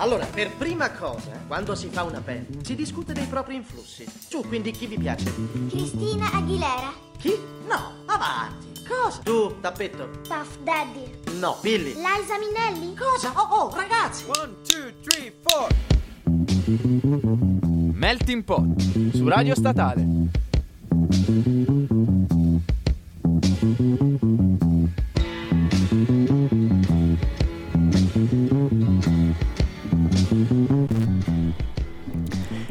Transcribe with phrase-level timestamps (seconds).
[0.00, 4.06] Allora, per prima cosa, quando si fa una band, si discute dei propri influssi.
[4.28, 5.24] Su, quindi chi vi piace?
[5.68, 6.92] Cristina Aguilera.
[7.18, 7.36] Chi?
[7.66, 8.84] No, avanti.
[8.86, 9.18] Cosa?
[9.24, 10.08] Tu, tappetto.
[10.28, 11.38] Puff Daddy.
[11.40, 11.94] No, Billy.
[11.94, 12.94] Liza Minnelli.
[12.94, 13.32] Cosa?
[13.34, 14.24] Oh, oh, ragazzi.
[14.28, 15.66] One, two, three, four.
[17.92, 18.80] Melting Pot
[19.12, 20.37] su Radio Statale.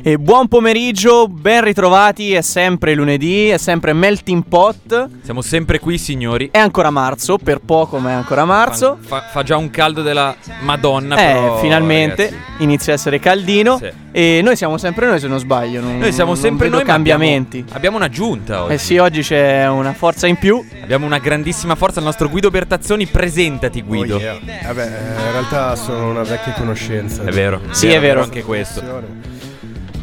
[0.08, 5.10] E buon pomeriggio, ben ritrovati, è sempre lunedì, è sempre Melting Pot.
[5.22, 6.48] Siamo sempre qui, signori.
[6.50, 8.98] È ancora marzo, per poco ma è ancora marzo.
[9.02, 11.18] Fa, fa già un caldo della Madonna.
[11.18, 12.64] Eh, però, finalmente ragazzi.
[12.64, 13.80] inizia a essere caldino.
[13.80, 13.92] Sì.
[14.14, 15.82] E noi siamo sempre noi, se non sbaglio.
[15.82, 17.58] Non, Noi siamo sempre noi, cambiamenti.
[17.58, 18.74] Abbiamo, abbiamo un'aggiunta oggi.
[18.76, 20.66] Eh sì, oggi c'è una forza in più.
[20.82, 22.00] Abbiamo una grandissima forza.
[22.00, 24.16] Il nostro Guido Bertazzoni, presentati, Guido.
[24.16, 24.40] Oh, yeah.
[24.68, 27.26] Vabbè, eh, in realtà sono una vecchia conoscenza.
[27.26, 27.60] È vero.
[27.72, 28.24] Sì, è vero.
[28.24, 29.36] Anche questo.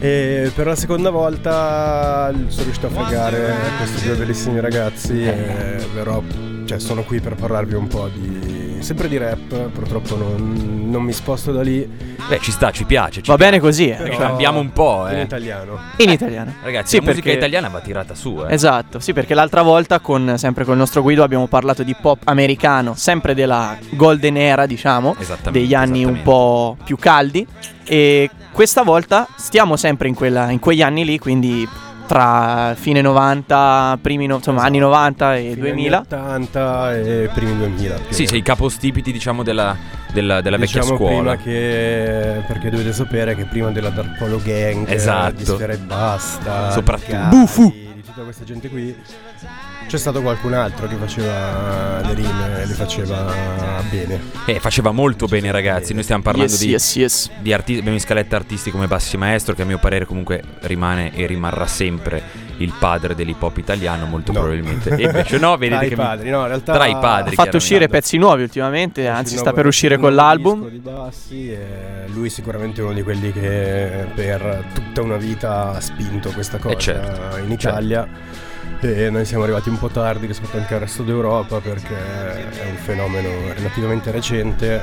[0.05, 5.25] E per la seconda volta sono riuscito a fregare questi due bellissimi ragazzi.
[5.25, 6.23] E però
[6.67, 8.77] cioè, sono qui per parlarvi un po' di.
[8.81, 11.89] Sempre di rap, purtroppo non, non mi sposto da lì.
[12.29, 13.23] Beh, ci sta, ci piace.
[13.23, 13.51] ci Va piace.
[13.53, 13.89] bene così.
[13.89, 13.95] eh.
[13.95, 15.23] però cambiamo un po', In eh.
[15.23, 15.79] italiano.
[15.97, 16.53] In italiano.
[16.63, 18.53] Ragazzi, Sì, la musica perché- italiana va tirata su, eh.
[18.53, 22.19] Esatto, sì, perché l'altra volta, con, sempre con il nostro Guido, abbiamo parlato di pop
[22.25, 27.47] americano, sempre della golden era, diciamo, Esattamente, degli anni un po' più caldi.
[27.87, 31.69] E questa volta stiamo sempre in, quella- in quegli anni lì, quindi
[32.07, 35.97] tra fine 90, primi no- insomma, anni 90 e Fine 2000.
[36.11, 37.95] anni 80 e primi 2000.
[37.97, 39.75] più o Sì, sei i capostipiti, diciamo, della,
[40.13, 41.35] della- della vecchia diciamo scuola.
[41.35, 45.33] prima che perché dovete sapere che prima della Dark Polo Gang Esatto.
[45.35, 47.27] di Sfera e Basta Soprattutto.
[47.31, 47.71] Bufu.
[47.73, 48.95] di tutta questa gente qui
[49.87, 53.33] c'è stato qualcun altro che faceva le rime e le faceva
[53.91, 55.93] bene Eh, faceva molto bene, ragazzi.
[55.95, 57.31] Noi stiamo parlando Yes, di, yes, yes.
[57.41, 61.15] di artisti, abbiamo in scaletta artisti come Bassi Maestro, che a mio parere comunque rimane
[61.15, 62.23] e rimarrà sempre
[62.59, 64.41] il padre dell'ip hop italiano, molto No.
[64.41, 64.91] probabilmente.
[64.97, 67.35] E invece no, vedete tra che i mi- padri no in realtà tra i padri.
[67.37, 70.69] Ha fatto uscire pezzi nuovi ultimamente, anzi il sta nuovo- per uscire con l'album.
[70.69, 75.81] di Bassi e lui sicuramente è uno di quelli che per tutta una vita ha
[75.81, 77.37] spinto questa cosa Eh, certo.
[77.39, 78.09] in Italia
[78.85, 82.77] e noi siamo arrivati un po' tardi rispetto anche al resto d'Europa perché è un
[82.77, 84.83] fenomeno relativamente recente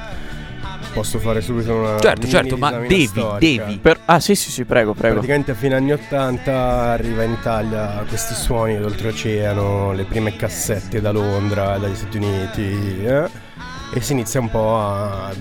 [0.93, 3.63] posso fare subito una Certo, certo, ma devi, storica.
[3.65, 3.77] devi.
[3.77, 5.13] Per- ah sì, sì, sì, prego, prego.
[5.15, 11.11] Praticamente a fine anni 80 arriva in Italia questi suoni d'oltreoceano, le prime cassette da
[11.11, 13.29] Londra, dagli Stati Uniti eh,
[13.93, 15.31] e si inizia un po' a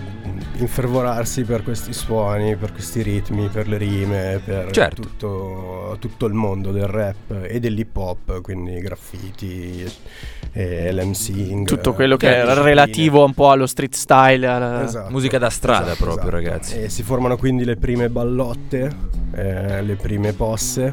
[0.58, 5.00] infervorarsi per questi suoni, per questi ritmi, per le rime, per Certo.
[5.02, 9.84] tutto, tutto il mondo del rap e dell'hip hop, quindi graffiti,
[10.52, 11.66] l'MCing.
[11.66, 14.46] Tutto quello che è relativo un po' allo street style.
[14.46, 15.10] alla- Esatto.
[15.10, 16.36] Musica da strada Esatto, proprio, esatto.
[16.48, 16.80] ragazzi.
[16.82, 18.90] E si formano quindi le prime ballotte,
[19.34, 20.92] eh, le prime posse,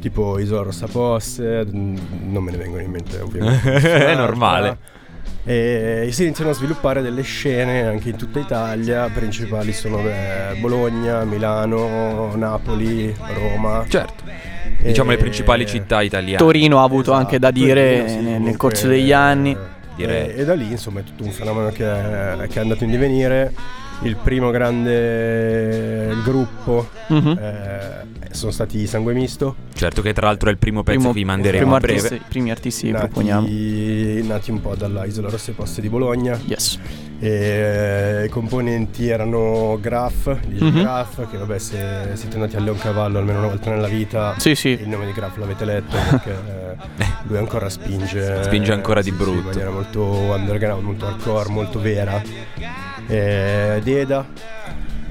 [0.00, 3.70] tipo Isola Rossa Posse, non me ne vengono in mente ovviamente.
[4.06, 5.00] È normale.
[5.44, 11.24] E si iniziano a sviluppare delle scene anche in tutta Italia, principali sono beh, Bologna,
[11.24, 13.84] Milano, Napoli, Roma.
[13.88, 14.22] Certo.
[14.80, 16.36] Diciamo le E- principali città italiane.
[16.38, 19.56] Torino ha avuto anche da Esatto, dire Torino, sì, nel, corso degli anni.
[19.96, 20.04] eh.
[20.04, 22.90] E, e da lì insomma è tutto un fenomeno che è, che è andato in
[22.90, 23.52] divenire.
[24.04, 27.38] Il primo grande gruppo Mhm.
[27.40, 27.80] eh,
[28.32, 31.24] sono stati Sangue Misto, Certo che tra l'altro è il primo pezzo Primo- che vi
[31.24, 32.14] manderemo primo a breve.
[32.16, 33.40] I primi artisti che proponiamo.
[33.42, 36.38] nati, nati un po' dalla Isola Rosse Poste di Bologna.
[36.46, 36.78] Yes.
[37.20, 40.80] E I componenti erano Graf, DJ Mhm.
[40.80, 44.68] Graf, che vabbè se siete andati a Leoncavallo almeno una volta nella vita, Sì, sì.
[44.70, 46.30] il nome di Graf l'avete letto perché
[46.98, 49.38] eh, lui ancora spinge Spinge ancora di sì, sì, brutto.
[49.38, 52.20] in maniera molto underground, molto hardcore, molto vera
[53.08, 54.26] Eh, Deda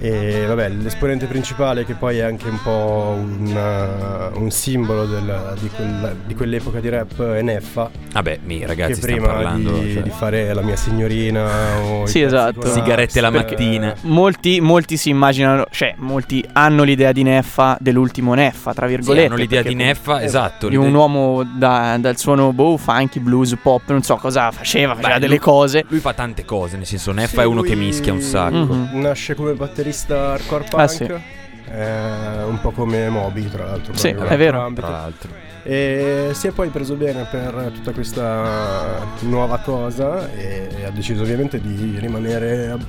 [0.04, 5.54] e vabbè l'esponente principale che poi è anche un po' un, uh, un simbolo del-
[5.60, 9.72] di, quella- di quell'epoca di rap è Neffa Vabbè, mi ragazzi, che stiamo prima parlando
[9.78, 11.48] di, cioè, di fare la mia signorina
[11.82, 12.68] o Sì, esatto.
[12.68, 13.96] Sigarette la eh, mattina.
[14.02, 19.26] Molti, molti si immaginano, cioè, molti hanno l'idea di Neffa, dell'ultimo Neffa, tra sì, virgolette.
[19.28, 20.68] hanno l'idea di Neffa, esatto.
[20.68, 25.14] Di un uomo da- dal suono boh, funky, blues, pop, non so cosa faceva, faceva
[25.14, 25.86] Beh, delle lui- cose.
[25.88, 28.56] Lui fa tante cose, nel senso Neffa Sì, è uno che mischia un sacco.
[28.74, 28.90] Mhm.
[29.00, 29.90] Nasce come batterista
[30.32, 31.04] hardcore Ah, punk, sì.
[31.04, 33.96] eh, un po' come Moby tra l'altro.
[33.96, 34.62] Sì, è vero.
[34.62, 34.82] ambito.
[34.88, 35.30] Tra l'altro.
[35.64, 41.62] E si è poi preso bene per tutta questa nuova cosa e ha deciso ovviamente
[41.62, 42.86] di rimanere ab-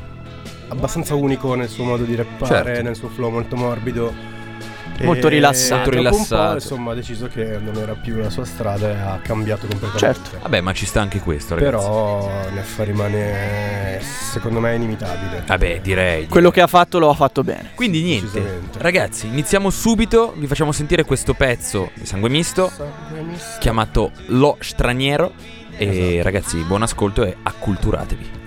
[0.69, 2.83] abbastanza unico nel suo modo di rappare, Certo.
[2.83, 4.13] nel suo flow molto morbido
[5.07, 5.85] Molto rilassato.
[5.85, 6.43] dopo rilassato.
[6.43, 9.67] Un po', insomma, ha deciso che non era più la sua strada e ha cambiato
[9.67, 9.99] completamente.
[9.99, 10.39] Certo.
[10.43, 11.75] Vabbè, ma ci sta anche questo, ragazzi.
[11.75, 15.43] Però Neffa rimane, secondo me, inimitabile.
[15.47, 16.27] Vabbè, direi.
[16.27, 17.71] Quello che ha fatto lo ha fatto bene.
[17.75, 20.33] Quindi niente, ragazzi, iniziamo subito.
[20.37, 22.71] Vi facciamo sentire questo pezzo di Sangue Misto
[23.61, 25.33] chiamato Lo Straniero.
[25.77, 26.23] E Esatto.
[26.23, 28.41] ragazzi, buon ascolto e acculturatevi.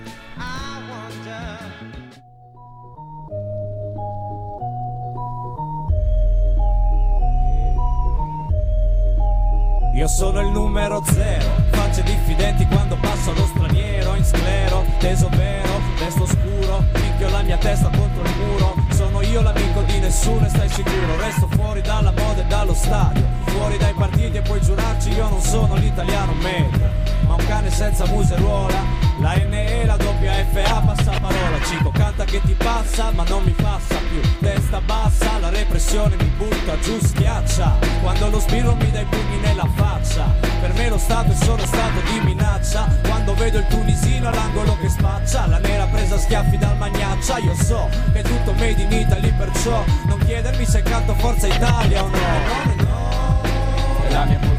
[9.96, 14.14] Io sono il numero zero, facce diffidenti quando passo lo straniero.
[14.14, 19.40] In sclero, teso vero, resto scuro, picchio la mia testa contro il muro, sono io
[19.40, 23.94] l'amico di nessuno e stai sicuro, resto fuori dalla moda e dallo stadio, fuori dai
[23.94, 26.90] partiti e puoi giurarci io non sono l'italiano medio,
[27.26, 28.78] ma un cane senza museruola,
[29.20, 30.15] la NE la doppia
[30.52, 35.38] FA passa parola, Cico canta che ti passa ma non mi passa più, testa bassa,
[35.38, 40.24] la repressione mi butta giù, schiaccia, quando lo sbirro mi dai pugni nella faccia,
[40.60, 44.88] per me lo Stato è solo stato di minaccia, quando vedo il tunisino all'angolo che
[44.88, 48.92] spaccia, la nera presa a schiaffi dal magnaccia, io so che è tutto made in
[48.92, 52.74] Italy, perciò non chiedermi se canto Forza Italia o no.
[52.76, 54.55] No, no,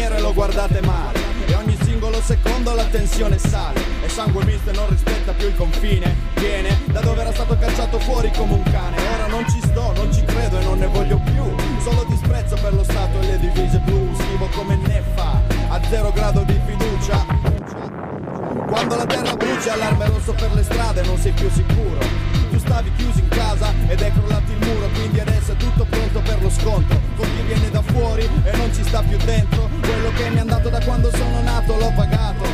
[0.00, 1.18] straniero e lo guardate male.
[1.46, 3.80] E ogni singolo secondo la tensione sale.
[4.02, 6.16] E sangue misto e non rispetta più il confine.
[6.36, 8.96] Viene da dove era stato cacciato fuori come un cane.
[9.14, 11.54] Ora non ci sto, non ci credo e non ne voglio più.
[11.82, 14.14] Solo disprezzo per lo Stato e le divise blu.
[14.16, 17.26] Scrivo come neffa, a zero grado di fiducia.
[18.66, 21.98] Quando la terra brucia, allarme rosso per le strade, non sei più sicuro.
[22.50, 26.20] Tu stavi chiuso in casa ed è crollato il muro, quindi adesso è tutto pronto
[26.20, 26.98] per lo scontro.
[27.16, 29.69] Con chi viene da fuori e non ci sta più dentro.
[29.80, 32.44] Quello che mi è andato da quando sono nato l'ho pagato.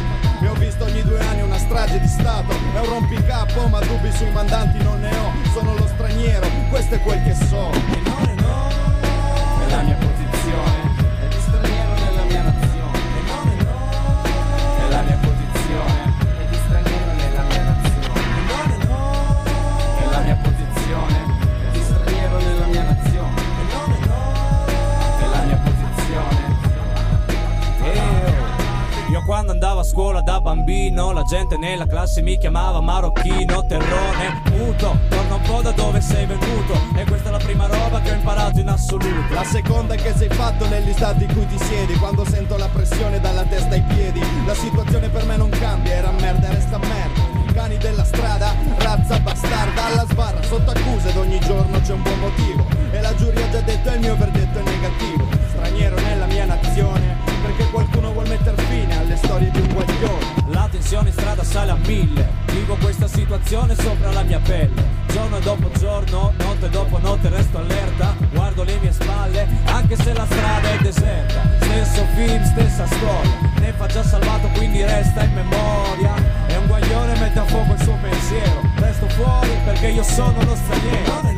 [0.40, 2.52] E ho visto ogni due anni una strage di Stato.
[2.52, 5.32] È un rompicapo, ma dubbi sui mandanti non ne ho.
[5.52, 7.70] Sono lo straniero, questo è quel che so.
[7.70, 8.70] E no, e no,
[9.66, 10.05] E la mia
[29.56, 34.98] andavo a scuola da bambino La gente nella classe mi chiamava marocchino Terrone, muto.
[35.08, 38.14] Torna un po' da dove sei venuto E questa è la prima roba che ho
[38.14, 39.32] imparato in assoluto.
[39.32, 41.94] La seconda è che sei fatto negli stati in cui ti siedi.
[41.94, 45.94] Quando sento la pressione dalla testa ai piedi La situazione per me non cambia.
[45.94, 47.34] Era merda e resta merda.
[47.52, 52.18] Cani della strada, razza bastarda alla sbarra Sotto accusa ed ogni giorno c'è un buon
[52.18, 52.66] motivo.
[52.90, 55.26] E la giuria ha già detto il mio verdetto è negativo.
[55.48, 57.15] Straniero nella mia nazione
[57.56, 60.24] Perché qualcuno vuol mettere fine alle storie di un guaglione.
[60.48, 62.28] La tensione in strada sale a mille.
[62.52, 64.84] Vivo questa situazione sopra la mia pelle.
[65.06, 68.14] Giorno dopo giorno, notte dopo notte resto allerta.
[68.34, 71.40] Guardo le mie spalle, anche se la strada è deserta.
[71.62, 73.38] Stesso film, stessa storia.
[73.58, 76.14] Ne fa già salvato quindi resta in memoria.
[76.46, 78.60] È un guaglione mette a fuoco il suo pensiero.
[78.76, 81.35] Resto fuori perché io sono lo straniero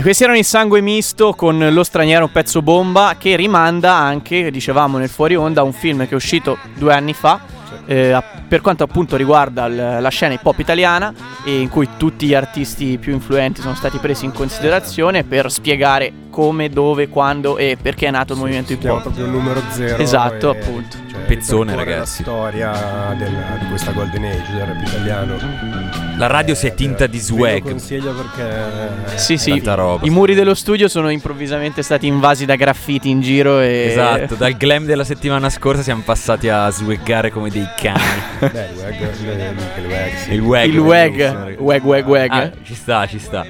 [0.00, 4.50] E questi erano il sangue misto con Lo straniero un pezzo bomba che rimanda anche,
[4.50, 7.58] dicevamo nel fuori onda, a un film che è uscito due anni fa.
[7.86, 8.16] eh,
[8.48, 11.12] per quanto appunto riguarda il- la scena hip hop italiana
[11.44, 16.12] e in cui tutti gli artisti più influenti sono stati presi in considerazione per spiegare
[16.30, 19.02] come, dove, quando e perché è nato il movimento Si hip hop.
[19.02, 19.96] proprio il numero zero.
[20.02, 20.96] Esatto, e- appunto.
[21.10, 22.22] cioè, Pezzone, ragazzi.
[22.22, 22.72] La storia
[23.18, 26.09] del- di questa golden age del rap italiano.
[26.20, 27.62] La radio si è tinta di Ve lo swag.
[27.62, 29.16] consiglio perché.
[29.18, 30.06] Sì, sì, Tanta roba.
[30.06, 33.86] i muri dello studio sono improvvisamente stati invasi da graffiti in giro e...
[33.90, 38.00] Esatto, dal glam della settimana scorsa siamo passati a swaggare come dei cani.
[38.38, 40.32] Beh, il wag, il, wag, sì.
[40.34, 40.68] Il wag.
[40.68, 42.30] Il wag, wag, wag, wag.
[42.30, 43.46] Ah, ci sta, ci sta.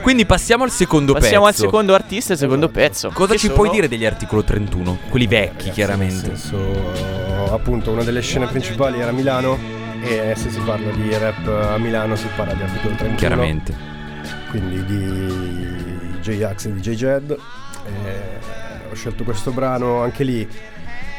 [0.00, 1.64] Quindi passiamo al secondo Passiamo al pezzo.
[1.64, 3.10] secondo artista e al secondo pezzo.
[3.12, 4.96] Cosa che ci sono- puoi dire degli articolo 31?
[5.10, 6.26] Quelli vecchi, Ragazzi, chiaramente.
[6.28, 6.92] Nel senso,
[7.52, 9.58] appunto, una delle scene principali era Milano
[10.02, 13.16] E se si parla di rap a Milano si parla di articolo 31.
[13.16, 13.74] Chiaramente.
[14.50, 17.38] Quindi di J-Ax e di J-Jed.
[18.90, 20.48] Ho scelto questo brano anche lì.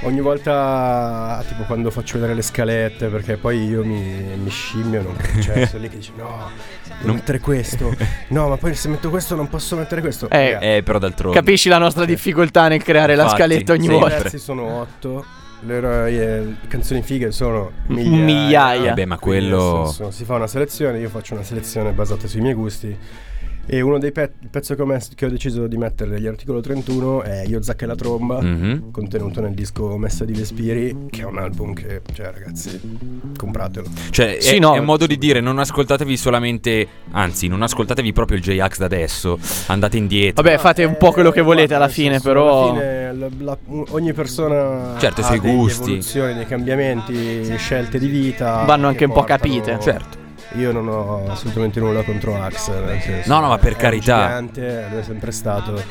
[0.03, 4.01] Ogni volta, tipo quando faccio vedere le scalette, perché poi io mi,
[4.41, 6.49] mi scimmiono, cioè sono lì che dice no,
[6.85, 7.93] devo Non- mettere questo,
[8.29, 10.29] no ma poi se metto questo non posso mettere questo.
[10.29, 11.37] Eh, Eh, però d'altronde.
[11.37, 13.85] Capisci la nostra difficoltà nel creare la Infatti, scaletta ogni.
[13.87, 14.09] I volta.
[14.09, 14.29] sempre.
[14.29, 15.25] pezzi sono otto,
[15.61, 18.23] le, le canzoni fighe sono migliaia.
[18.23, 18.91] Migliaia.
[18.91, 19.85] Eh beh, ma quello.
[19.85, 22.97] senso, si fa una selezione, io faccio una selezione basata sui miei gusti.
[23.71, 26.25] E uno dei pe- il pezzo che ho, messo- che ho deciso di mettere negli
[26.25, 28.89] articolo 31 è Io Zac e la tromba, Mhm.
[28.89, 32.79] contenuto nel disco Messa di Vespiri, che è un album che, cioè ragazzi,
[33.37, 33.85] compratelo.
[34.09, 34.73] Cioè, è, Sì, no.
[34.73, 36.87] è un modo di dire, non ascoltatevi solamente.
[37.11, 39.37] Anzi, non ascoltatevi proprio il J-Ax da adesso.
[39.67, 40.41] Andate indietro.
[40.41, 42.71] Vabbè, fate un po' quello che Eh, volete alla fine, però.
[42.71, 43.57] alla fine la- la-
[43.91, 45.83] ogni persona Certo, i ha delle gusti.
[45.83, 48.63] evoluzioni, dei cambiamenti, scelte di vita.
[48.65, 49.77] Vanno che anche un po' capite.
[49.79, 50.18] Certo.
[50.55, 52.71] Io non ho assolutamente nulla contro Axe.
[52.71, 54.23] nel senso, No, no, ma per carità.
[54.25, 55.81] gigante, lo è sempre stato.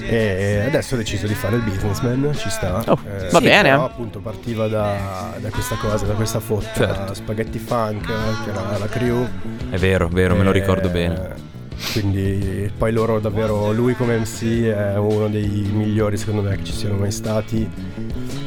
[0.00, 2.82] E adesso ho deciso di fare il businessman, ci sta.
[2.86, 2.98] Oh,
[3.30, 3.70] va sì, bene.
[3.70, 6.72] Però appunto partiva da, da questa cosa, da questa fotta.
[6.74, 7.14] Certo.
[7.14, 8.06] Spaghetti funk,
[8.44, 9.28] che era la crew.
[9.70, 11.52] È vero, vero, me lo E- ricordo bene.
[11.92, 16.72] Quindi poi loro davvero, lui come MC è uno dei migliori secondo me che ci
[16.72, 17.68] siano mai stati.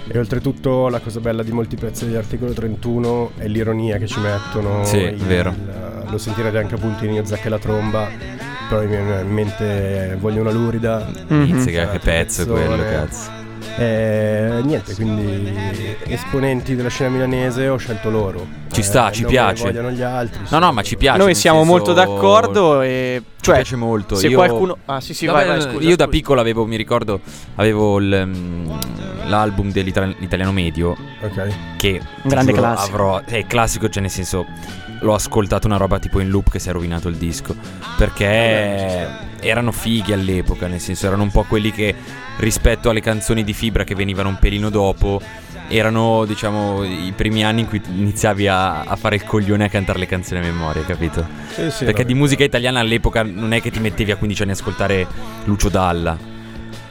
[0.09, 4.83] E oltretutto la cosa bella di molti pezzi dell'articolo 31 è l'ironia che ci mettono.
[4.85, 5.53] Sì, il- vero.
[6.09, 8.07] lo sentirete anche appunto in Zac e la tromba.
[8.69, 11.05] Però in mente Voglio una lurida.
[11.27, 11.41] Mhm.
[11.47, 13.29] Inizia, che pezzo è quello, cazzo.
[13.75, 18.45] E niente, quindi esponenti della scena milanese ho scelto loro.
[18.71, 19.63] Ci sta, ci non piace.
[19.63, 20.39] Vogliano gli altri.
[20.49, 21.17] No, no, ma ci piace.
[21.17, 24.15] Noi siamo senso- molto d'accordo e Ci cioè piace molto.
[24.15, 24.37] se io...
[24.37, 25.83] qualcuno Ah, sì, sì, Vabbè, vai, vai, scusa.
[25.87, 26.07] io da scusa.
[26.17, 27.19] piccolo avevo, mi ricordo,
[27.55, 28.69] avevo il, mm,
[29.27, 31.47] l'album dell'italiano medio Ok.
[31.77, 32.95] che Un grande giuro, classico.
[32.95, 34.45] Avrò, è classico, cioè nel senso
[35.01, 37.55] l'ho ascoltato una roba tipo in loop che si è rovinato il disco
[37.97, 39.07] perché
[39.39, 41.93] erano fighi all'epoca, nel senso erano un po' quelli che
[42.37, 45.19] rispetto alle canzoni di Fibra che venivano un pelino dopo
[45.69, 49.97] erano diciamo i primi anni in cui iniziavi a, a fare il coglione a cantare
[49.97, 51.25] le canzoni a memoria, capito?
[51.53, 54.51] Sì, sì, Perché di musica italiana all'epoca non è che ti mettevi a 15 anni
[54.51, 55.07] a ascoltare
[55.45, 56.15] Lucio Dalla.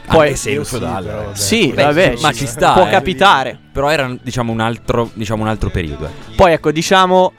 [0.07, 0.99] Poi- Anche se Io Lucio sì, Dalla.
[1.09, 1.35] però, vabbè.
[1.37, 2.89] Sì, Beh, vabbè, ma ci sta, Può eh.
[2.89, 3.57] capitare.
[3.71, 6.05] Però era diciamo un altro, diciamo, un altro periodo.
[6.05, 6.35] eh.
[6.35, 7.31] Poi ecco, diciamo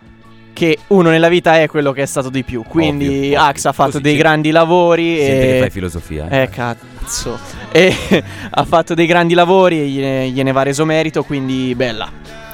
[0.55, 2.65] che uno nella vita è quello che è stato di più.
[2.67, 3.41] Quindi Ovvio, ovvio.
[3.43, 6.29] Ax ha fatto Così dei si- grandi lavori Senti che e fai filosofia.
[6.29, 6.43] eh.
[6.43, 7.39] Eh cazzo.
[7.71, 7.95] E
[8.51, 12.11] ha fatto dei grandi lavori e gliene, gliene va reso merito, quindi bella.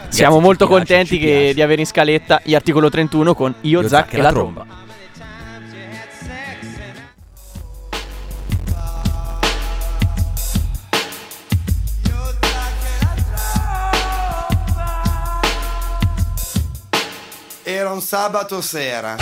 [0.09, 4.15] Siamo molto piace, contenti che- di avere in scaletta gli articolo 31 con Io, Zac
[4.15, 4.67] e la tromba.
[17.67, 19.17] Era un sabato sera,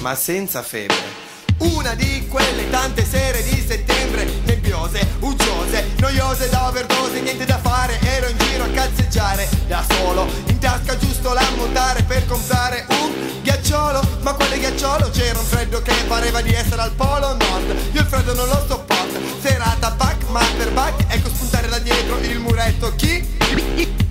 [0.00, 1.29] ma senza febbre.
[1.60, 7.98] Una di quelle tante sere di settembre, nebbiose, uggiose, noiose da overdose, niente da fare,
[8.00, 14.00] ero in giro a cazzeggiare, da solo, in tasca giusto l'ammontare per comprare un ghiacciolo,
[14.22, 15.10] ma quale ghiacciolo?
[15.10, 18.64] C'era un freddo che pareva di essere al polo nord, io il freddo non lo
[18.66, 21.29] sopporto, serata back, master back, ecco
[21.70, 23.24] da dietro il muretto, chi?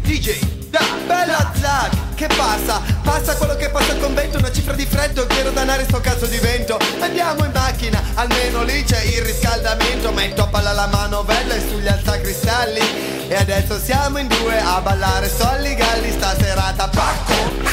[0.01, 0.39] DJ,
[0.69, 2.81] da, bella Zac, che passa?
[3.03, 6.37] Passa quello che passa al convento, una cifra di freddo, quiero danare sto cazzo di
[6.37, 6.79] vento.
[7.01, 13.27] Andiamo in macchina, almeno lì c'è il riscaldamento, metto palla la manovella e sugli alzacristalli.
[13.27, 17.67] E adesso siamo in due a ballare solli galli, sta serata pacco.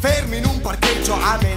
[0.00, 1.49] Fermi in un parcheggio a pesa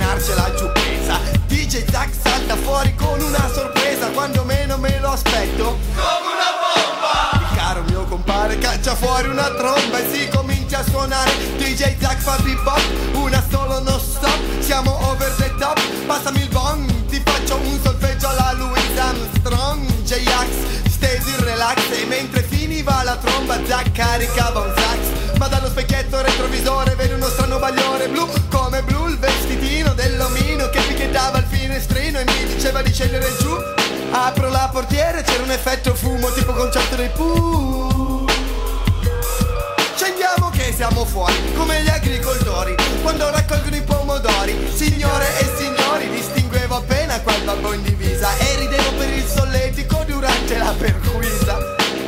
[1.73, 5.79] DJ Zack salta fuori con una sorpresa Quando meno me lo aspetto.
[5.95, 7.49] Come una bomba!
[7.49, 11.31] Il caro mio compare caccia fuori una tromba E si comincia a suonare.
[11.57, 12.79] DJ Zack fa bebop
[13.13, 18.27] Una solo non stop Siamo over the top Passami il bong Ti faccio un solfeggio
[18.27, 19.83] alla Louis Armstrong.
[20.03, 24.73] J-Ax Stesi relax E mentre finiva la tromba Zack caricava un
[33.03, 33.51] scendere giù
[34.11, 38.25] Apro la portiera e c'era un effetto fumo Tipo concerto dei Pooh
[39.95, 44.69] Scendiamo che siamo fuori, come gli agricoltori, quando raccolgono i pomodori.
[44.73, 50.57] Signore e signori, distinguevo appena quel babbo in divisa e ridevo per il solletico durante
[50.57, 51.57] la perquisa.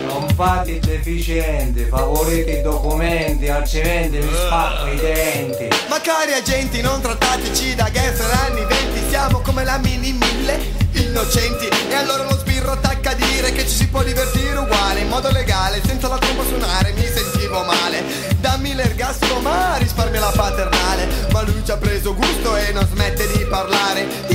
[0.08, 5.68] Non fate i deficienti, favorite i documenti, altrimenti vi spacco i denti.
[5.88, 10.85] Ma cari agenti, non trattateci da gangster anni 20, siamo come la mini mille.
[11.16, 11.70] Innocenti.
[11.88, 15.32] E allora lo sbirro attacca a dire che ci si può divertire uguale In modo
[15.32, 18.04] legale, senza la tromba suonare mi sentivo male.
[18.42, 21.08] Dammi l'ergastolo ma risparmia la paternale.
[21.32, 24.26] Ma lui ci ha preso gusto e non smette di parlare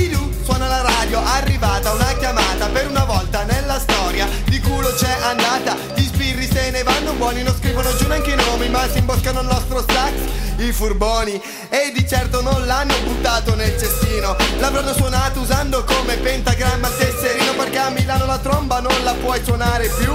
[0.43, 2.67] suona la radio, arrivata una chiamata.
[2.67, 5.75] Per una volta nella storia di culo c'è andata.
[5.95, 9.41] Gli sbirri se ne vanno buoni, non scrivono giù neanche i nomi Ma si imboscano
[9.41, 10.11] il nostro sax,
[10.57, 11.41] i furboni.
[11.69, 14.35] E di certo non l'hanno buttato nel cestino.
[14.59, 17.53] L'avranno suonato usando come pentagramma il tesserino.
[17.53, 20.11] Perché a Milano la tromba non la puoi suonare più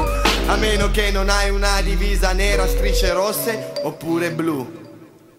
[0.48, 4.84] A meno che non hai una divisa nera strisce rosse oppure blu.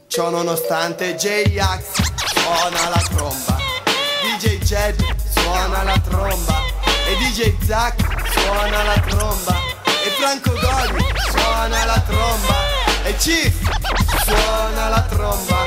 [0.07, 1.85] Ciò nonostante J-Ax
[2.33, 3.66] suona la tromba
[4.37, 5.03] DJ Jed
[5.33, 6.61] suona la tromba.
[7.09, 7.97] E DJ Zack
[8.31, 9.55] suona la tromba.
[10.05, 12.55] E Franco Goli suona la tromba.
[13.03, 13.51] E Chief
[14.25, 15.65] suona la tromba.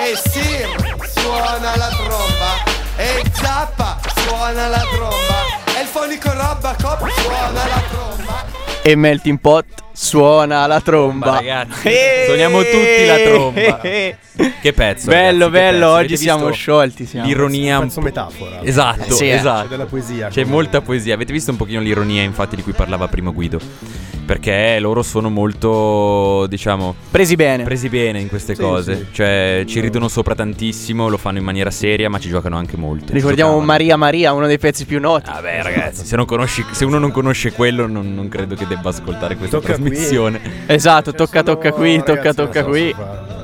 [0.00, 2.64] E Sir suona la tromba.
[2.96, 5.76] E Zappa suona la tromba.
[5.76, 8.44] E il fonico Robacop suona la tromba.
[8.80, 11.26] E Melting Pot suona la tromba.
[11.30, 11.88] Ma ragazzi,
[12.26, 13.80] suoniamo tutti la tromba.
[14.60, 15.08] Che pezzo.
[15.08, 15.92] Bello, ragazzi, bello, pezzo.
[15.94, 17.06] oggi siamo sciolti.
[17.06, 17.26] Siamo.
[17.26, 18.04] L'ironia Un pezzo po'.
[18.06, 18.62] metafora.
[18.62, 19.30] Esatto, Sì, eh.
[19.30, 19.62] esatto.
[19.62, 20.26] C'è della poesia.
[20.28, 20.52] C'è comunque.
[20.52, 21.14] molta poesia.
[21.14, 23.58] Avete visto un pochino l'ironia, infatti, di cui parlava prima Guido?
[24.26, 27.62] Perché loro sono molto, diciamo, Presi bene.
[27.64, 28.96] presi bene in queste Sì, cose.
[28.96, 29.06] sì.
[29.12, 33.12] Cioè, ci ridono sopra tantissimo, lo fanno in maniera seria, ma ci giocano anche molto.
[33.14, 33.64] Ricordiamo Giocavano.
[33.64, 35.30] Maria Maria, uno dei pezzi più noti.
[35.30, 38.90] Vabbè, ragazzi, se, non conosci- se uno non conosce quello, non, non credo che debba
[38.90, 39.85] ascoltare Tocca qui.
[39.88, 40.40] Trasmissione.
[40.66, 42.94] Esatto, tocca tocca qui, tocca tocca qui.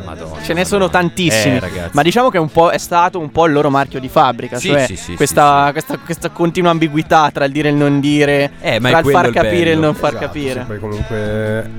[0.04, 0.42] Madonna.
[0.42, 1.56] Ce ne sono tantissimi.
[1.56, 1.90] Eh, ragazzi.
[1.92, 4.58] ma diciamo che è, un po', è stato un po' il loro marchio di fabbrica.
[4.58, 5.72] Sì, cioè sì, sì, questa, sì, sì.
[5.72, 9.26] Questa, questa continua ambiguità tra il dire e il non dire, Eh, tra il far
[9.26, 10.60] il capire e il non far Esatto, capire.
[10.60, 11.70] sì, poi comunque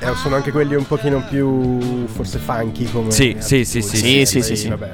[0.00, 4.26] eh, sono anche quelli un pochino più forse funky come Sì, sì, sì, sì, sì,
[4.26, 4.68] sì, sì, sì.
[4.68, 4.90] Vabbè,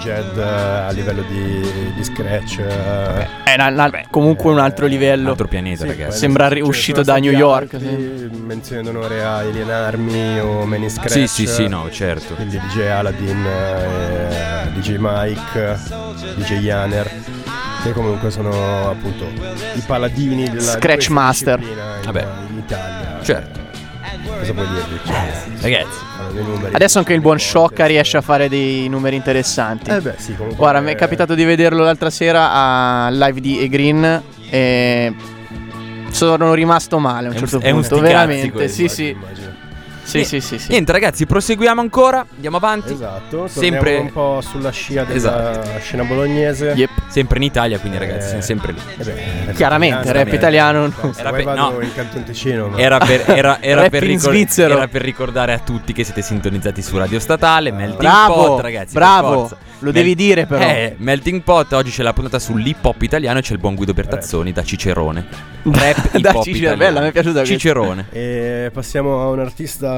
[0.00, 1.60] Jed eh, a livello di,
[1.94, 5.30] di scratch eh, È una- una- comunque un altro Un livello.
[5.30, 6.08] altro pianeta, sì, ragazzi.
[6.10, 10.88] poi Sembra ne uscito da New York, altri, Menzione d'onore a Alien Army o Many
[10.90, 11.10] Scratch.
[11.12, 12.34] Sì, sì, sì, no, certo.
[12.34, 15.78] Quindi DJ Aladdin, eh, DJ Mike,
[16.36, 17.10] DJ Yaner.
[17.82, 19.24] Che comunque sono appunto
[19.74, 21.58] i paladini della di Scratch questa Master.
[21.58, 22.26] disciplina In, Vabbè.
[22.50, 23.18] in Italia.
[23.22, 23.64] Certo.
[24.46, 25.00] Cosa vuoi dirvi?
[25.04, 29.90] Cioè, Ragazzi, Adesso anche il buon Sciocca riesce a fare dei numeri interessanti.
[29.90, 30.56] Eh beh, sì, comunque.
[30.56, 35.14] Guarda, mi è capitato di vederlo l'altra sera a live di E Green e
[36.10, 38.50] sono rimasto male a un È un- certo è un punto, veramente.
[38.50, 39.08] questo, Sì, sì.
[39.08, 39.54] Immagino.
[40.06, 40.70] Sì, sì, sì, sì.
[40.70, 42.24] niente, ragazzi, proseguiamo ancora.
[42.34, 42.92] Andiamo avanti.
[42.92, 45.78] Esatto, Sempre- sempre un po' sulla scia della Esatto.
[45.80, 46.72] scena bolognese.
[46.76, 46.90] Yep.
[47.08, 48.78] Sempre in Italia, quindi, ragazzi, Eh, siamo sempre lì.
[48.98, 50.92] Eh beh, Chiaramente, rap italiano.
[51.12, 51.76] Se Era per- no.
[51.80, 54.74] in Canton Ticino, ma Era per, era- era Rap per in ricor- svizzero.
[54.76, 57.72] era per ricordare a tutti che siete sintonizzati su Radio Statale.
[57.72, 58.94] Melting Bravo, Pot, ragazzi.
[58.94, 59.50] bravo.
[59.80, 60.64] Lo devi dire, però.
[60.64, 61.72] Eh, Melting Pot.
[61.74, 65.26] Oggi c'è la puntata sull'hip hop italiano e c'è il buon Guido Bertazzoni da Cicerone.
[65.64, 67.44] Rap hip Da hop Cicerone, bella, mi è piaciuta.
[67.44, 68.06] Cicerone.
[68.10, 69.95] E passiamo a un artista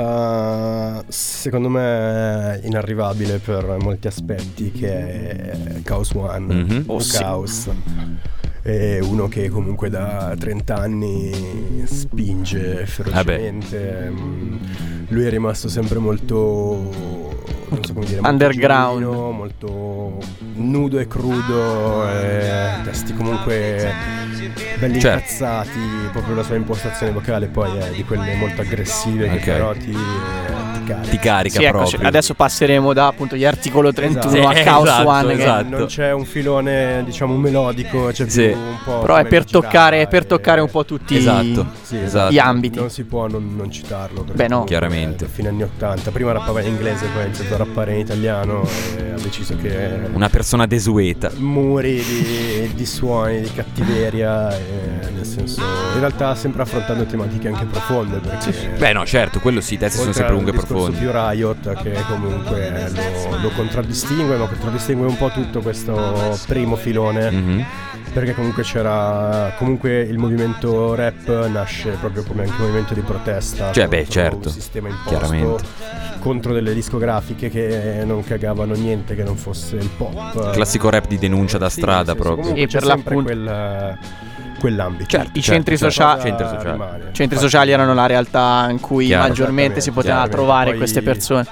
[1.09, 6.83] secondo me inarrivabile per molti aspetti che è Chaos One Mhm.
[6.87, 7.19] o Oh, sì.
[7.19, 7.69] Chaos.
[8.61, 14.11] È uno che comunque da 30 anni spinge ferocemente.
[14.11, 14.57] Mm,
[15.09, 17.35] Lui è rimasto sempre molto
[17.83, 18.99] so come dire, Underground.
[19.01, 20.19] genuino, molto
[20.55, 22.51] nudo e crudo, e
[22.85, 23.93] testi comunque
[24.79, 25.19] belli Certo.
[25.21, 25.79] incazzati,
[26.13, 29.39] proprio la sua impostazione vocale poi è di quelle molto aggressive Ok.
[29.39, 31.09] che però ti, ti carica.
[31.11, 32.07] Ti carica Sì, ecco, proprio.
[32.09, 34.49] adesso passeremo da appunto gli articolo 31 Esatto.
[34.49, 35.33] a Chaos esatto, One.
[35.35, 35.69] esatto.
[35.77, 38.47] Non c'è un filone, diciamo, melodico, c'è Sì.
[38.49, 38.99] più un po'.
[39.01, 41.67] Però è per toccare, per e- toccare un po' tutti Esatto.
[41.83, 42.05] Sì, Esatto.
[42.05, 42.33] esatto.
[42.33, 42.79] gli ambiti.
[42.79, 44.23] Non si può non, non citarlo.
[44.23, 44.65] perché Beh, no.
[44.65, 45.25] Chiaramente.
[45.27, 46.11] è Fine anni 80.
[46.11, 47.27] Prima rappava in inglese, poi ha
[47.59, 50.01] iniziato a rappare in italiano e ha deciso che.
[50.13, 51.31] Una persona desueta.
[51.37, 54.49] muri di, di suoni, di cattiveria,
[55.13, 55.61] nel senso,
[55.95, 59.99] in realtà sempre affrontando tematiche anche profonde perché Beh, no, certo, quello sì, i testi
[59.99, 60.97] sono sempre lunghi e profondi.
[60.99, 62.91] più Riot che comunque
[63.31, 67.65] lo, lo contraddistingue, ma contraddistingue un po' tutto questo primo filone Mhm.
[68.13, 73.73] Perché comunque c'era comunque il movimento rap nasce proprio come anche un movimento di protesta
[73.73, 75.65] Cioè, beh, contro certo, un sistema imposto chiaramente.
[76.19, 81.19] contro delle discografiche che non cagavano niente che non fosse il pop Classico rap di
[81.19, 82.55] denuncia da Sì, strada sì, sì, proprio.
[82.55, 83.99] E per sempre l'appunto- quel,
[84.59, 85.93] quell'ambito Certo, I certo, centri certo.
[85.95, 86.71] sociali- Centri sociali.
[86.73, 86.99] rimane.
[87.05, 89.29] centri Infatti, sociali erano la realtà in cui Chiaro.
[89.29, 91.47] maggiormente si potevano Esattamente, trovare poi- queste persone.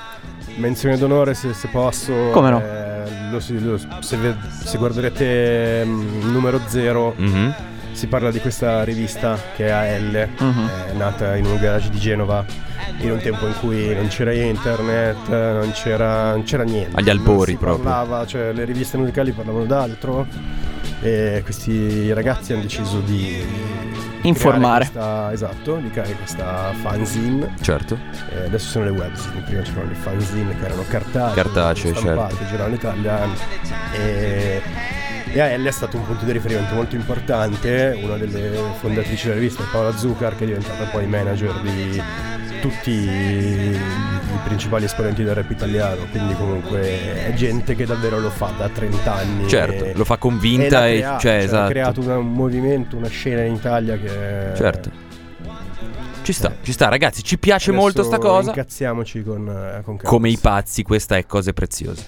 [0.56, 2.12] Menzione d'onore se, se posso.
[2.32, 2.60] Come no?
[2.62, 2.85] eh,
[3.30, 7.54] lo lo- se, ve- se guarderete mm, numero 0 Mhm.
[7.92, 10.68] si parla di questa rivista che è AL, Mhm.
[10.90, 12.44] è nata in un garage di Genova
[12.98, 16.96] in un tempo in cui non c'era internet, non c'era, non c'era niente.
[16.96, 17.84] Agli albori Non si proprio.
[17.84, 20.26] Parlava, cioè le riviste musicali parlavano d'altro
[21.02, 23.36] E questi ragazzi hanno deciso di
[24.26, 24.84] Informare.
[24.84, 27.54] Questa, esatto, di creare questa fanzine.
[27.60, 27.98] Certo.
[28.32, 32.50] E adesso sono le webzine, prima c'erano le fanzine che erano cartacee, Cartacee, stampate, certo.
[32.50, 33.28] giravano in Italia.
[33.92, 34.62] E,
[35.32, 39.38] e a Elle è stato un punto di riferimento molto importante, una delle fondatrici della
[39.38, 42.02] rivista, Paola Zucker, che è diventata poi manager di
[42.68, 43.78] tutti i,
[44.44, 49.14] principali esponenti del rap italiano, quindi comunque è gente che davvero lo fa da 30
[49.14, 49.48] anni.
[49.48, 51.64] Certo, e- lo fa e convinta l'ha e, creato, cioè, cioè, esatto.
[51.64, 54.52] ha creato una- un movimento, una scena in Italia che...
[54.54, 55.04] Certo.
[56.22, 58.48] Ci sta, ci sta, ragazzi, ci piace Adesso molto sta cosa.
[58.48, 59.96] Incazziamoci con, eh, con.
[59.96, 62.04] Come i pazzi, questa è cose preziose.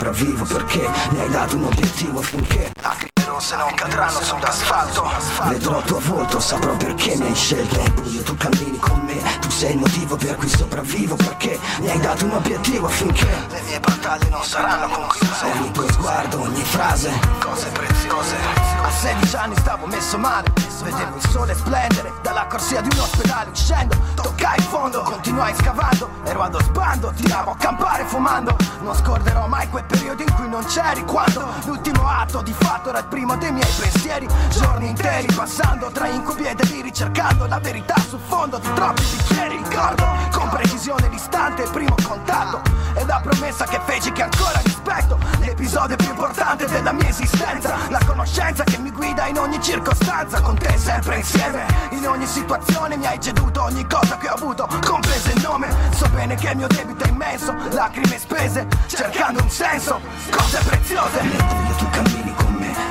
[0.00, 5.10] Sopravvivo perché mi hai dato un obiettivo finché lacrime rosse non cadranno sull'asfalto
[5.48, 7.82] Vedrò il tuo volto, saprò perché mi hai scelto.
[8.00, 12.00] Buio tu cammini con me, tu sei il motivo per cui sopravvivo perché mi hai
[12.00, 15.44] dato un obiettivo finché le mie battaglie non saranno concluse.
[15.44, 18.36] Ogni tuo sguardo, ogni frase, cose preziose
[18.82, 18.90] a
[19.30, 23.96] 16 anni stavo messo male Vedevo il sole splendere dalla corsia di un ospedale Uscendo,
[24.14, 28.56] toccai il fondo, continuai scavando Ero allo sbando, tiravo a campare fumando.
[28.82, 32.98] Non scorderò mai quei periodi in cui non c'eri Quando l'ultimo atto di fatto era
[32.98, 34.26] il primo dei miei pensieri.
[34.48, 39.56] Giorni interi passando tra incubi e deliri Cercando la verità sul fondo di troppi bicchieri.
[39.58, 42.62] Ricordo con precisione l'istante, il primo contatto
[42.94, 44.60] E la promessa che feci che ancora
[44.90, 47.76] rispetto L'episodio più importante della mia esistenza.
[47.88, 51.66] La conoscenza che mi guida in ogni circostanza Con te sempre insieme.
[51.90, 55.68] In ogni situazione mi hai ceduto ogni cosa che ho avuto Compreso il nome.
[55.94, 60.00] So bene che il mio debito è immenso Lacrime spese Cercando un senso
[60.30, 61.22] Cose preziose.
[61.22, 62.29] Nel buio tu cammini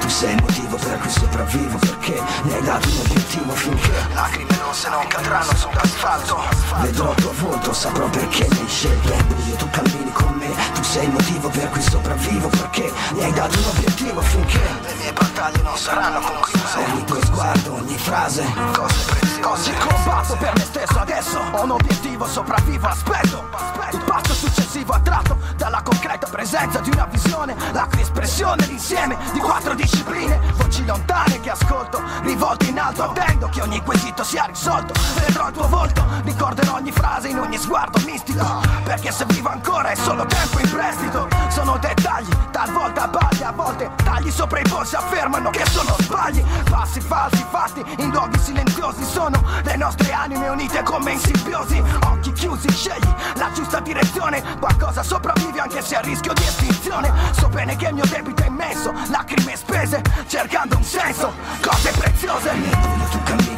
[0.10, 4.58] Tu sei il motivo per cui sopravvivo Perché mi hai dato un obiettivo finché Lacrime
[4.64, 6.42] rosse non cadranno sull'asfalto
[6.82, 9.08] Vedrò il tuo volto Saprò perché mi hai scelto.
[9.08, 13.24] Nel buio tu cammini con me Tu sei il motivo per cui sopravvivo Perché mi
[13.24, 16.78] hai dato un obiettivo finché Le mie battaglie non saranno concluse.
[16.80, 18.44] Ogni tuo sguardo, ogni frase
[18.74, 21.00] Cose preziose Così combatto per me stesso.
[21.00, 23.48] Adesso Ho un obiettivo, sopravvivo, aspetto.
[23.92, 29.40] Il passo successivo attratto Dalla concreta presenza di una visione La cui espressione l'insieme di
[29.40, 30.40] quattro discipline.
[30.58, 34.94] Voci lontane che ascolto Rivolte in alto attendo che ogni quesito sia risolto.
[35.26, 38.46] Vedrò il tuo volto Ricorderò ogni frase in ogni sguardo mistico.
[38.84, 41.28] Perché se vivo ancora è solo tempo in prestito.
[41.50, 46.44] Sono dettagli, talvolta bagli A volte tagli sopra i polsi affermano che sono sbagli.
[46.70, 49.29] Passi falsi fatti in luoghi silenziosi Sono
[49.64, 51.82] le nostre anime unite come in simbiosi.
[52.06, 54.44] Occhi chiusi, scegli la giusta direzione.
[54.60, 57.12] Qualcosa sopravvive anche se a rischio di estinzione.
[57.32, 62.52] So bene che il mio debito è immenso Lacrime spese, cercando un senso Cose preziose.
[62.54, 63.49] Me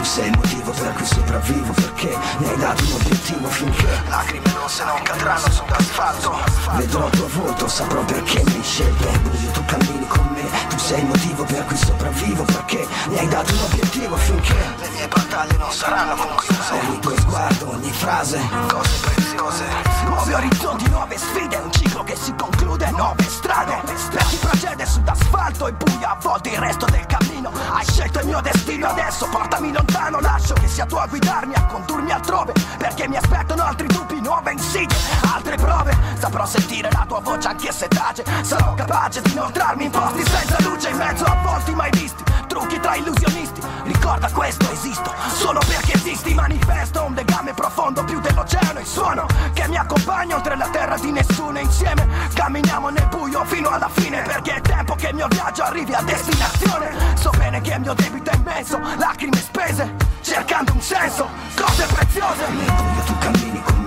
[0.00, 4.50] Tu sei il motivo per cui sopravvivo Perché mi hai dato un obiettivo finché Lacrime
[4.54, 6.38] rosse non cadranno sull'asfalto.
[6.76, 9.10] Vedrò il tuo volto, saprò perché mi scelto.
[9.20, 13.28] Buio tu cammini con me Tu sei il motivo per cui sopravvivo Perché mi hai
[13.28, 16.72] dato un obiettivo finché Le mie battaglie non saranno concluse.
[16.72, 19.64] Ogni tuo sguardo, ogni frase Cose preziose
[20.04, 23.80] Nuovi orizzonti, nuove sfide Un ciclo che si conclude, nuove strade.
[23.84, 27.52] Per chi procede sull'asfalto e buia A volte il resto del cammino.
[27.72, 30.20] Hai scelto il mio destino Adesso portami lontano.
[30.20, 34.52] Lascio che sia tu a guidarmi A condurmi altrove Perché mi aspettano altri dubbi, nuove
[34.52, 34.96] insidie
[35.32, 35.96] Altre prove.
[36.18, 38.24] Saprò sentire la tua voce anche se tace.
[38.42, 42.24] Sarò capace di inoltrarmi in posti senza luce In mezzo a volti mai visti.
[42.48, 45.12] Trucchi tra illusionisti Ricorda questo, esisto.
[45.28, 49.19] Solo perché esisti Manifesto un legame profondo Più dell'oceano il suono
[49.52, 51.58] Che mi accompagna oltre la terra di nessuno.
[51.58, 55.92] Insieme camminiamo nel buio fino alla fine Perché è tempo che il mio viaggio arrivi
[55.94, 56.90] a destinazione.
[57.14, 62.48] So bene che il mio debito è immenso Lacrime spese Cercando un senso Cose preziose.
[62.48, 63.79] Nel tu cammini con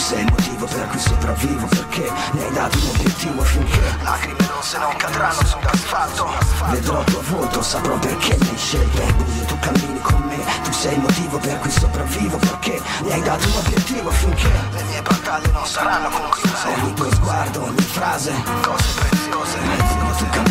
[0.00, 4.78] sei il motivo per cui sopravvivo Perché mi hai dato un obiettivo finché Lacrime rosse
[4.78, 6.28] non cadranno sull'asfalto
[6.70, 9.02] Vedrò il tuo volto, saprò perché mi hai scelto.
[9.14, 13.22] Buio tu cammini con me Tu sei il motivo per cui sopravvivo Perché mi hai
[13.22, 18.32] dato un obiettivo finché Le mie battaglie non saranno concluse Ogni tuo sguardo, ogni frase
[18.62, 20.49] Cose preziose buio tu cammini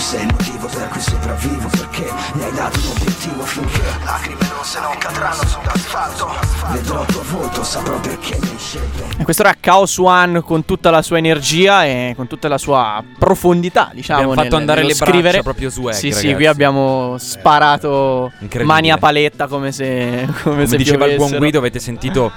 [0.00, 4.38] Tu sei il motivo per cui sopravvivo Perché mi hai dato un obiettivo finché Lacrime
[4.56, 6.28] rosse non cadranno sull'asfalto
[6.72, 10.64] Vedrò il tuo volto, saprò perché mi hai scelto E questo era Chaos One con
[10.64, 14.20] tutta la sua energia e con tutta la sua profondità, diciamo.
[14.20, 15.42] Abbiamo fatto nel- andare nello le braccia scrivere.
[15.42, 16.34] proprio swag, Sì, sì, ragazzi.
[16.34, 18.32] qui abbiamo sparato
[18.62, 21.38] mani a paletta come se come, Come se diceva il buon piovessero.
[21.40, 22.32] Guido, avete sentito,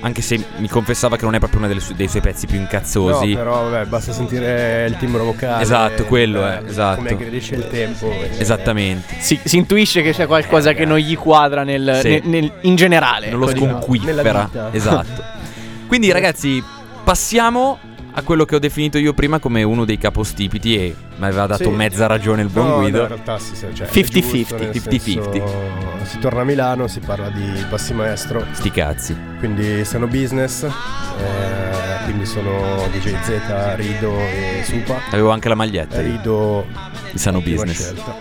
[0.00, 2.58] anche se mi confessava che non è proprio uno delle su- dei suoi pezzi più
[2.58, 3.30] incazzosi.
[3.32, 5.62] No, però vabbè, basta sentire il timbro vocale.
[5.62, 6.96] Esatto, quello eh, è, esatto.
[6.98, 8.10] Come aggredisce il tempo.
[8.10, 8.30] eh.
[8.38, 9.16] Esattamente.
[9.18, 12.08] Si, si intuisce che c'è qualcosa che non gli quadra nel, Sì.
[12.08, 13.30] nel- nel- in generale.
[13.30, 13.80] Non lo ecco, diciamo.
[13.80, 14.14] sconquiffera.
[14.22, 14.68] Nella vita.
[14.72, 15.22] Esatto.
[15.88, 16.62] Quindi ragazzi,
[17.02, 17.78] passiamo
[18.12, 21.64] a quello che ho definito io prima come uno dei capostipiti e mi aveva dato
[21.64, 21.70] Sì.
[21.70, 23.00] mezza ragione il buon No, no, Guido.
[23.02, 24.20] in realtà sì, cioè, è 50-50.
[24.20, 25.32] giusto, nel 50-50.
[25.32, 29.16] senso, Si torna a Milano, si parla di bassi maestro, Sti cazzi.
[29.38, 35.00] quindi sono business, eh, quindi sono DJ Z, Rido e Supa.
[35.10, 36.00] Avevo anche la maglietta.
[36.00, 36.66] Rido
[37.12, 37.78] Di Sano Business.
[37.92, 38.14] scelta.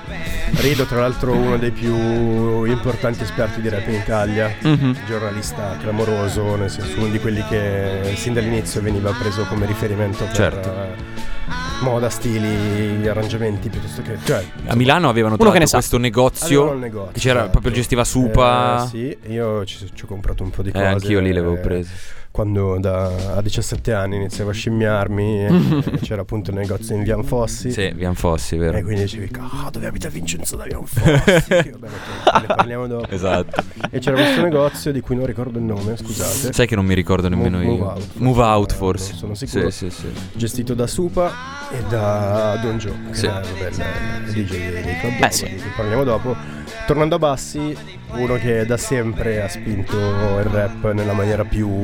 [0.61, 4.97] Rido tra l'altro uno dei più importanti esperti di rap in Italia, Mhm.
[5.05, 10.33] giornalista clamoroso, nel senso uno di quelli che sin dall'inizio veniva preso come riferimento per
[10.33, 10.73] Certo.
[11.79, 14.17] Eh, moda, stili, arrangiamenti piuttosto che...
[14.23, 15.77] Cioè, A Milano avevano Uno che trovato ne sa.
[15.77, 17.51] questo negozio, negozio, che c'era esatto.
[17.51, 18.83] proprio gestiva Supa.
[18.83, 20.85] Eh, sì, io ci, ci ho comprato un po' di Eh, cose.
[20.85, 21.89] anch'io lì le avevo eh, prese.
[22.37, 27.23] Quando da, a 17 anni iniziavo a scimmiarmi, e c'era appunto il negozio in Vian
[27.23, 27.71] Fossi.
[27.71, 28.77] Sì, Vian Fossi, vero?
[28.77, 31.09] E quindi dicevi, ah, dove abita Vincenzo da Vian Fossi?
[31.73, 31.89] Vabbè,
[32.41, 33.09] ne parliamo dopo.
[33.09, 33.63] Esatto.
[33.89, 36.53] E c'era questo negozio di cui non ricordo il nome, scusate.
[36.53, 37.85] Sai che non mi ricordo nemmeno Move io.
[37.89, 38.07] Out.
[38.17, 39.09] Move Out, Eh, forse.
[39.09, 39.69] non sono sicuro.
[39.71, 40.07] Sì, sì, sì.
[40.33, 41.31] Gestito da Supa
[41.71, 43.25] e da Don Joe, che Sì.
[43.25, 43.67] è vabbè,
[44.27, 45.47] il DJ dei, dei club, Beh, sì.
[45.75, 46.35] parliamo dopo.
[46.85, 47.75] Tornando a Bassi,
[48.09, 51.83] uno che da sempre ha spinto il rap nella maniera più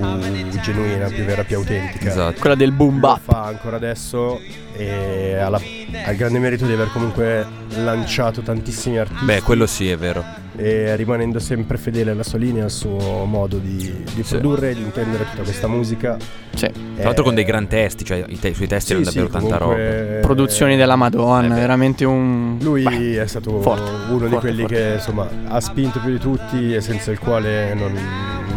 [0.61, 2.09] genuina, più vera, più autentica.
[2.09, 2.39] Esatto.
[2.39, 3.19] Quella del boom Lo bap.
[3.21, 4.39] fa ancora adesso
[4.75, 5.61] e ha, la-
[6.05, 10.23] ha il grande merito di aver comunque lanciato tantissimi artisti Beh, quello sì, è vero.
[10.55, 14.37] E rimanendo sempre fedele alla sua linea, al suo modo di, di Sì.
[14.37, 16.17] produrre e di intendere tutta questa musica.
[16.53, 16.69] Sì.
[16.95, 19.57] Tra l'altro con dei gran testi, cioè i, te- i suoi testi erano davvero tanta
[19.57, 19.75] roba.
[20.21, 22.57] Produzioni della Madonna, Eh veramente un.
[22.61, 24.75] Lui Beh, è stato forte, uno di forte, quelli forte.
[24.75, 27.91] che insomma ha spinto più di tutti e senza il quale non,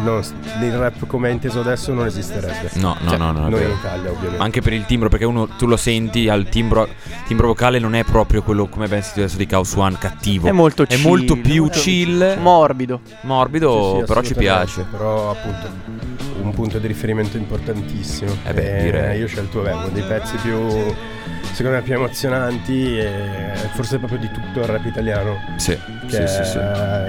[0.03, 0.23] non-
[0.63, 2.71] il rap come è inteso adesso non esisterebbe.
[2.75, 3.71] No, no, Cioè, no, no, è Noi in.
[3.71, 4.43] Italia ovviamente.
[4.43, 6.89] Anche per il timbro, perché uno tu lo senti al timbro,
[7.27, 10.49] timbro vocale non è proprio quello come ben sentito adesso di Chaos One cattivo.
[10.49, 13.01] È molto È chill, molto più molto chill, Morbido.
[13.23, 14.87] morbido, Sì, sì, però ci piace.
[14.91, 15.69] Però appunto
[16.43, 18.31] un punto di riferimento importantissimo.
[18.45, 19.19] Eh beh, direi.
[19.19, 20.57] Io ho scelto beh, uno dei pezzi più
[21.57, 25.39] secondo me più emozionanti e forse proprio di tutto il rap italiano.
[25.57, 25.75] Sì,
[26.07, 26.59] Che sì, sì, sì.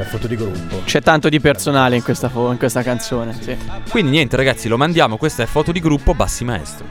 [0.10, 0.82] foto di gruppo.
[0.86, 3.34] C'è tanto di personale in questa, fo- in questa canzone.
[3.38, 3.58] Sì.
[3.90, 6.86] Quindi niente ragazzi, lo mandiamo, questa è foto di gruppo Bassi Maestro.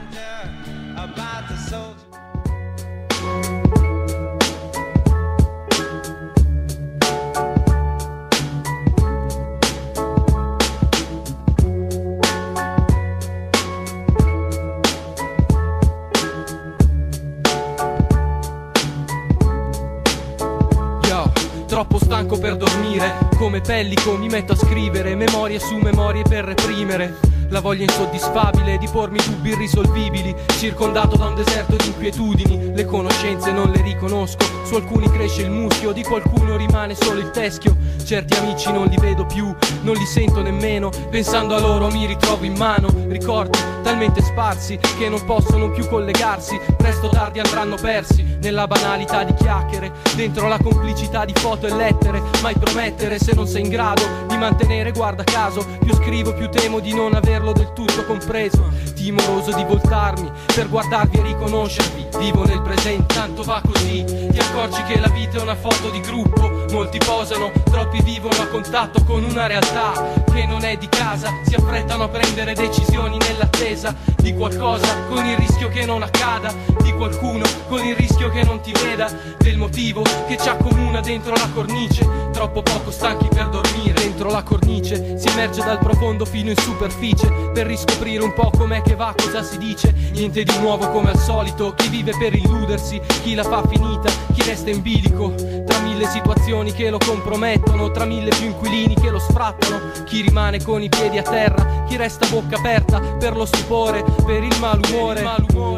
[23.47, 27.36] Come pellico mi metto a scrivere memorie su memorie per reprimere.
[27.49, 30.35] La voglia insoddisfabile di pormi dubbi irrisolvibili.
[30.57, 32.73] Circondato da un deserto di inquietudini.
[32.75, 34.45] Le conoscenze non le riconosco.
[34.65, 37.75] Su alcuni cresce il muschio, di qualcuno rimane solo il teschio.
[38.03, 40.89] Certi amici non li vedo più, non li sento nemmeno.
[41.09, 42.89] Pensando a loro mi ritrovo in mano.
[43.07, 46.59] Ricordi talmente sparsi che non possono più collegarsi.
[46.75, 49.93] Presto o tardi andranno persi nella banalità di chiacchiere.
[50.15, 52.21] Dentro la complicità di foto e lettere.
[52.41, 55.65] Mai promettere se non sei in grado di mantenere, guarda caso.
[55.79, 58.86] Più scrivo, più temo di non averlo del tutto compreso.
[58.97, 62.07] Timoroso di voltarmi per guardarvi e riconoscervi.
[62.17, 64.03] Vivo nel presente, tanto va così.
[64.03, 66.65] Ti accorgi che la vita è una foto di gruppo.
[66.71, 71.29] Molti posano, troppi vivono a contatto con una realtà che non è di casa.
[71.45, 76.51] Si affrettano a prendere decisioni nell'attesa di qualcosa con il rischio che non accada.
[76.81, 79.09] Di qualcuno con il rischio che non ti veda.
[79.37, 82.05] Del motivo che ci accomuna dentro la cornice.
[82.33, 83.93] Troppo poco stanchi per dormire.
[83.93, 87.51] Dentro la cornice si emerge dal profondo fino in superficie.
[87.53, 89.93] Per riscoprire un po' com'è che va, cosa si dice.
[90.13, 91.73] Niente di nuovo come al solito.
[91.75, 95.33] Chi vive per illudersi, chi la fa finita, chi resta in bilico.
[95.65, 99.79] Tra mille situazioni che lo compromettono, tra mille più inquilini che lo sfrattano.
[100.05, 104.43] Chi rimane con i piedi a terra, chi resta bocca aperta per lo stupore, per
[104.43, 105.21] il malumore.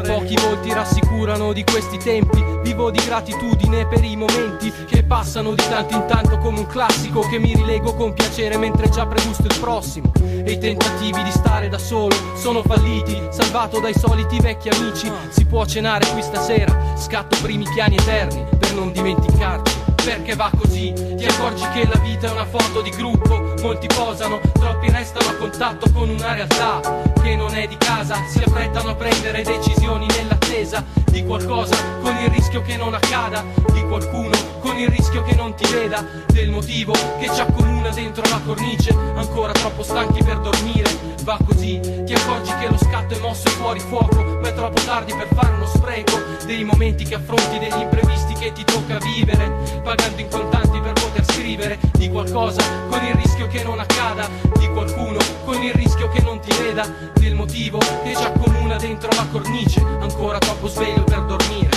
[0.06, 2.59] Pochi volti rassicurano di questi tempi.
[2.62, 7.20] Vivo di gratitudine per i momenti che passano di tanto in tanto come un classico
[7.20, 10.12] che mi rilego con piacere mentre già pregusto il prossimo.
[10.20, 15.10] E i tentativi di stare da solo sono falliti, salvato dai soliti vecchi amici.
[15.30, 19.89] Si può cenare qui stasera, scatto primi piani eterni per non dimenticarci.
[20.04, 24.40] Perché va così, ti accorgi che la vita è una foto di gruppo, molti posano,
[24.54, 26.80] troppi restano a contatto con una realtà
[27.22, 32.30] che non è di casa, si affrettano a prendere decisioni nell'attesa di qualcosa con il
[32.30, 36.92] rischio che non accada, di qualcuno con il rischio che non ti veda, del motivo
[37.18, 42.52] che ci accomuna dentro la cornice, ancora troppo stanchi per dormire, Va così, ti accorgi
[42.58, 46.18] che lo scatto è mosso fuori fuoco, ma è troppo tardi per fare uno spreco.
[46.46, 51.24] Dei momenti che affronti, degli imprevisti che ti tocca vivere, pagando in contanti per poter
[51.24, 54.28] scrivere di qualcosa con il rischio che non accada,
[54.58, 59.10] di qualcuno con il rischio che non ti veda, del motivo che ci accomuna dentro
[59.14, 61.69] la cornice, ancora troppo sveglio per dormire.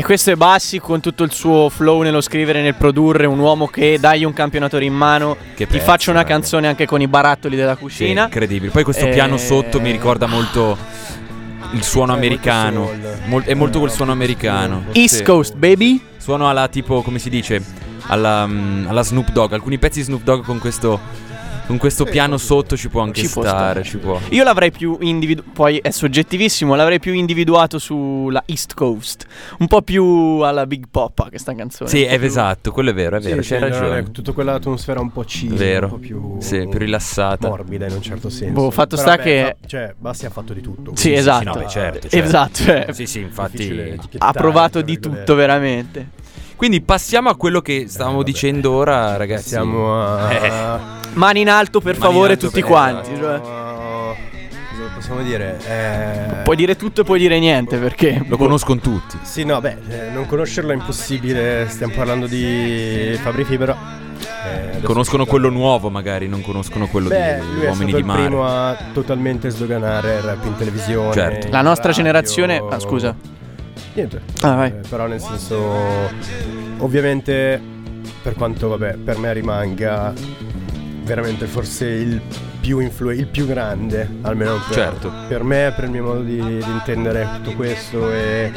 [0.00, 3.38] E questo è Bassi con tutto il suo flow nello scrivere e nel produrre, un
[3.38, 6.32] uomo che dai un campionatore in mano, Che ti pezzo, faccia una raga.
[6.32, 8.22] canzone anche con i barattoli della Sì, cucina.
[8.24, 8.70] incredibile.
[8.72, 10.74] Poi questo Eh, piano sotto mi ricorda molto
[11.72, 12.86] il suono Eh, molto americano.
[12.86, 13.18] soul.
[13.26, 14.84] Mol- è molto quel suono americano.
[14.92, 15.22] East Sì.
[15.22, 16.02] Coast, baby.
[16.16, 17.62] Suono alla tipo, come si dice?
[18.06, 19.52] Alla, mm, alla Snoop Dogg.
[19.52, 20.98] Alcuni pezzi di Snoop Dogg con questo.
[21.70, 23.84] Con questo piano sotto ci può anche Ci può stare, stare.
[23.84, 24.18] ci può.
[24.30, 29.24] Io l'avrei più individuato, poi è soggettivissimo, l'avrei più individuato sulla East Coast,
[29.60, 30.04] un po' più
[30.40, 31.88] alla Big Poppa questa canzone.
[31.88, 34.00] Sì, è più- esatto, quello è vero, è vero, Sì, c'hai sì, ragione.
[34.00, 35.86] no, tutta quell'atmosfera un po' chill, Vero.
[35.86, 37.46] un po' più, Sì, più rilassata.
[37.48, 38.52] morbida in un certo senso.
[38.52, 40.90] Boh, fatto Però sta beh, che- fa- cioè, Bassi ha fatto di tutto.
[40.96, 41.44] Sì, esatto.
[41.44, 42.16] no, beh, certo, certo.
[42.26, 43.96] Esatto, cioè, Sì, sì, infatti.
[44.18, 46.18] ha provato di tutto veramente.
[46.60, 48.30] Quindi passiamo a quello che stavamo vabbè.
[48.30, 49.48] dicendo ora, ragazzi.
[49.48, 50.30] Siamo a...
[50.30, 50.78] Eh,
[51.14, 53.14] Mani in alto per Mani favore alto tutti per- quanti.
[53.14, 53.40] Siamo cioè.
[53.40, 55.58] Cosa possiamo dire?
[55.66, 59.16] Eh, Puoi dire tutto e puoi dire niente perché lo conoscono tutti.
[59.22, 61.64] Sì, no, beh, eh, non conoscerlo è impossibile.
[61.70, 63.74] Stiamo parlando di Fabri Fibra.
[64.74, 68.20] Eh, Conoscono quello nuovo, magari, non conoscono quello Beh, di lui è Uomini il Mare.
[68.26, 71.12] primo a totalmente sdoganare il rap in televisione.
[71.14, 71.46] Certo.
[71.46, 72.02] in La nostra radio.
[72.02, 73.14] generazione- ah, scusa.
[73.94, 74.20] Niente.
[74.42, 74.68] Ah, vai.
[74.70, 75.58] Eh, però nel senso
[76.78, 77.60] ovviamente
[78.22, 80.12] per quanto vabbè, per me rimanga
[81.02, 82.20] veramente forse il
[82.60, 85.12] più influ- il più grande, almeno per, Certo.
[85.28, 88.52] per me, per il mio modo di, di intendere tutto questo e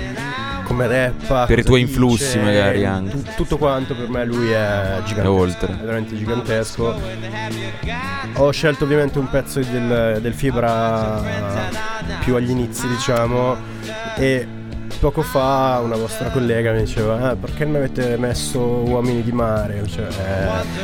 [0.65, 3.11] come rappa, Per i tuoi dice, influssi magari anche.
[3.21, 5.21] tu- tutto quanto per me lui è gigantesco.
[5.21, 5.73] È oltre.
[5.73, 6.95] È veramente gigantesco.
[8.35, 11.21] Ho scelto ovviamente un pezzo del, del Fibra
[12.21, 13.55] più agli inizi, diciamo,
[14.15, 14.47] e
[15.03, 19.83] poco fa una vostra collega mi diceva "Ah, perché non avete messo Uomini di Mare?
[19.85, 20.11] Cioè, Eh,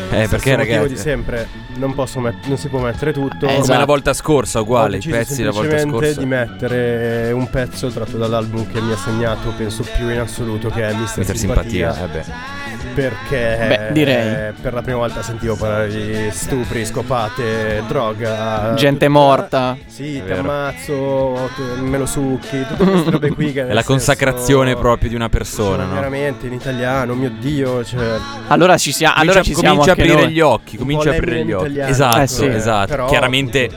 [0.09, 3.45] stesso perché, ragazzi- di sempre, non, posso met- non si può mettere tutto.
[3.45, 3.79] Eh, Come esatto.
[3.79, 6.19] la volta scorsa, uguale, i pezzi della volta scorsa.
[6.19, 10.85] di mettere un pezzo tratto dall'album che mi ha segnato, penso più in assoluto, che
[10.85, 11.93] è Mister, Mister Simpatia.
[11.93, 12.78] Simpatia, eh.
[12.99, 14.47] Perché Beh, direi.
[14.49, 18.73] eh, per la prima volta sentivo parlare di stupri, scopate, droga.
[18.75, 19.77] Gente tutta- morta.
[19.85, 24.81] Sì, ti ammazzo, me lo succhi, tutte queste robe qui che È la consacrazione senso-
[24.81, 25.93] proprio di una persona, no?
[25.93, 29.93] Veramente in italiano, mio dio, cioè Allora ci, sia- allora Comincia, ci siamo comincia a
[29.93, 30.31] aprire noi.
[30.33, 31.65] gli occhi, comincia a aprire gli occhi.
[31.65, 32.45] italiano, Esatto, Eh sì.
[32.47, 32.87] esatto.
[32.89, 33.69] Però, Chiaramente,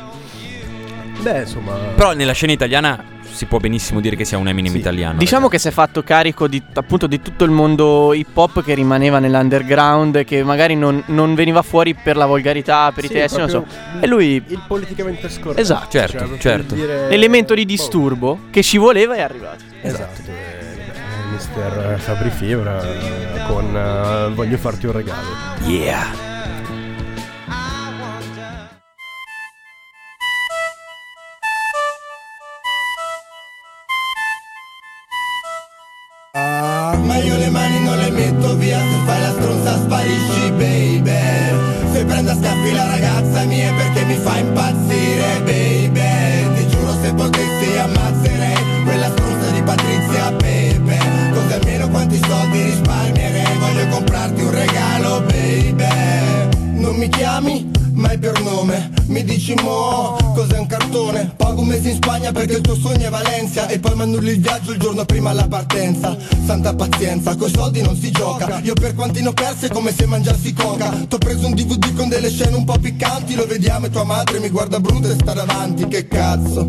[1.20, 4.78] beh, insomma, però nella scena italiana si può benissimo dire che sia un Eminem Sì.
[4.78, 5.18] italiano.
[5.18, 5.50] Diciamo ragazzi.
[5.56, 9.18] che si è fatto carico di, appunto di tutto il mondo hip hop che rimaneva
[9.18, 13.48] nell'underground che magari non, non veniva fuori per la volgarità, per i sì, testi, non
[13.48, 13.64] so.
[14.00, 15.60] E lui, il politicamente scorretto.
[15.60, 15.90] Esatto.
[15.90, 16.74] Certo, proprio certo.
[16.74, 19.64] dire- l'elemento di boh, disturbo che ci voleva è arrivato.
[19.80, 20.70] Esatto, eh,
[21.32, 25.26] Mister Fabri Fibra eh, con eh, Voglio farti un regalo.
[25.64, 26.31] Yeah.
[43.02, 46.54] Ragazza mia perché mi fa impazzire baby.
[46.54, 50.98] Ti giuro se potessi ammazzerei Quella stronza di Patrizia Pepe
[51.32, 53.58] Così almeno quanti soldi risparmierei.
[53.58, 56.80] Voglio comprarti un regalo baby.
[56.80, 57.70] Non mi chiami?
[57.94, 58.90] mai per nome.
[59.06, 60.16] Mi dici mo,
[60.92, 61.32] cartone?
[61.36, 63.66] Pago un mese in Spagna perché il tuo sogno è Valencia.
[63.68, 66.16] E poi m'annulli il viaggio il giorno prima alla partenza.
[66.44, 68.60] Santa pazienza, coi soldi non si gioca.
[68.62, 70.90] Io per quanti ne ho persi è come se mangiassi coca.
[71.08, 73.34] T'ho preso un DVD con delle scene un po' piccanti.
[73.34, 75.88] Lo vediamo e tua madre mi guarda brutta e sta davanti.
[75.88, 76.68] Che cazzo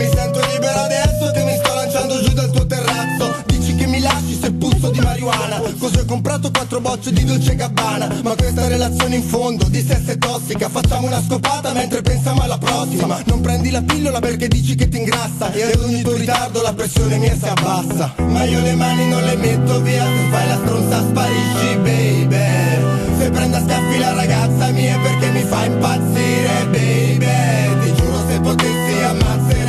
[0.00, 3.34] Mi sento libero adesso che mi sto lanciando giù dal tuo terrazzo.
[3.44, 5.60] Dici che mi lasci se puzzo di marijuana.
[5.78, 8.08] Così ho comprato quattro bocce di Dolce Gabbana.
[8.22, 10.70] Ma questa relazione in fondo di sesso è tossica.
[10.70, 13.20] Facciamo una scopata mentre pensiamo alla prossima.
[13.26, 15.52] Non prendi la pillola perché dici che ti ingrassa.
[15.52, 18.14] E ad ogni tuo ritardo la pressione mia si abbassa.
[18.16, 20.02] Ma io le mani non le metto via.
[20.02, 23.18] Se fai la stronza sparisci baby.
[23.18, 27.82] Se prendo a scaffi la ragazza mia perché mi fa impazzire baby.
[27.82, 29.59] Ti giuro se potessi ammazzerei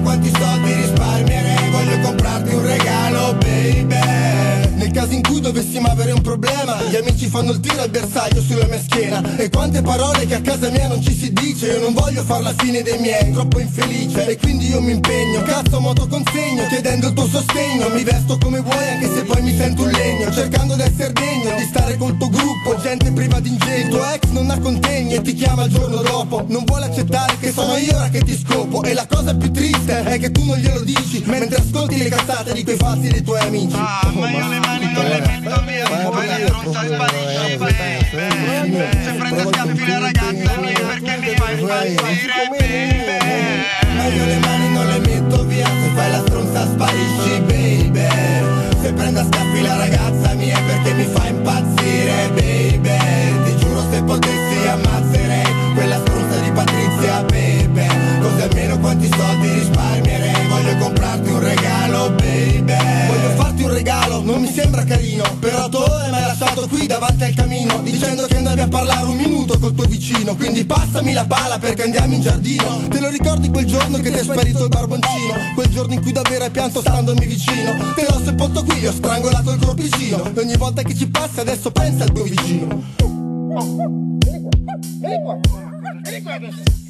[0.00, 1.70] quanti soldi risparmierei.
[1.70, 4.15] Voglio comprarti un regalo baby
[4.86, 6.80] Nel caso in cui dovessimo avere un problema.
[6.84, 9.36] Gli amici fanno il tiro al bersaglio sulla mia schiena.
[9.36, 11.72] E quante parole che a casa mia non ci si dice.
[11.72, 14.28] Io non voglio far la fine dei miei, troppo infelice.
[14.28, 17.88] E quindi io mi impegno, cazzo moto consegno Chiedendo il tuo sostegno.
[17.88, 20.32] Mi vesto come vuoi anche se poi mi sento un legno.
[20.32, 22.80] Cercando di essere degno, di stare col tuo gruppo.
[22.80, 26.44] Gente priva di ingegno tuo ex non ha contegni e ti chiama il giorno dopo.
[26.46, 28.84] Non vuole accettare che sono io ora che ti scopo.
[28.84, 31.55] E la cosa più triste è che tu non glielo dici Mentre
[31.96, 33.76] ascolti le cazzate di quei falsi dei tuoi amici.
[33.76, 35.84] Ah, ma io le mani non le metto via.
[35.86, 37.74] Poi la stronza sparisce, baby
[39.04, 44.38] Se prende a scaffi le ragazze mie perché mi fai impazzire, baby Ma io le
[44.38, 45.66] mani non le metto via.
[45.66, 48.08] Se fai la stronza sparisci, baby.
[48.82, 53.44] Se prende a scaffi la ragazza mia perché mi fai impazzire, baby.
[53.44, 57.55] Ti giuro se potessi ammazzerei Quella stronza di Patrizia, baby
[58.36, 60.46] Così almeno quanti soldi risparmierei.
[60.48, 62.74] Voglio comprarti un regalo, baby.
[63.06, 65.24] Voglio farti un regalo, non mi sembra carino.
[65.40, 69.06] Però tu ore mi hai lasciato qui davanti al camino Dicendo che andavi a parlare
[69.06, 70.36] un minuto col tuo vicino.
[70.36, 72.86] Quindi passami la pala perché andiamo in giardino.
[72.90, 75.34] Te lo ricordi quel giorno che ti è sparito il barboncino?
[75.54, 77.72] Quel giorno in cui davvero hai pianto standomi vicino.
[77.94, 81.70] Te l'ho sepolto qui, ho strangolato il corpicino E ogni volta che ci passi adesso
[81.70, 82.82] pensa al tuo vicino.
[85.00, 85.38] Vieni qua.
[86.02, 86.85] Vieni qua adesso.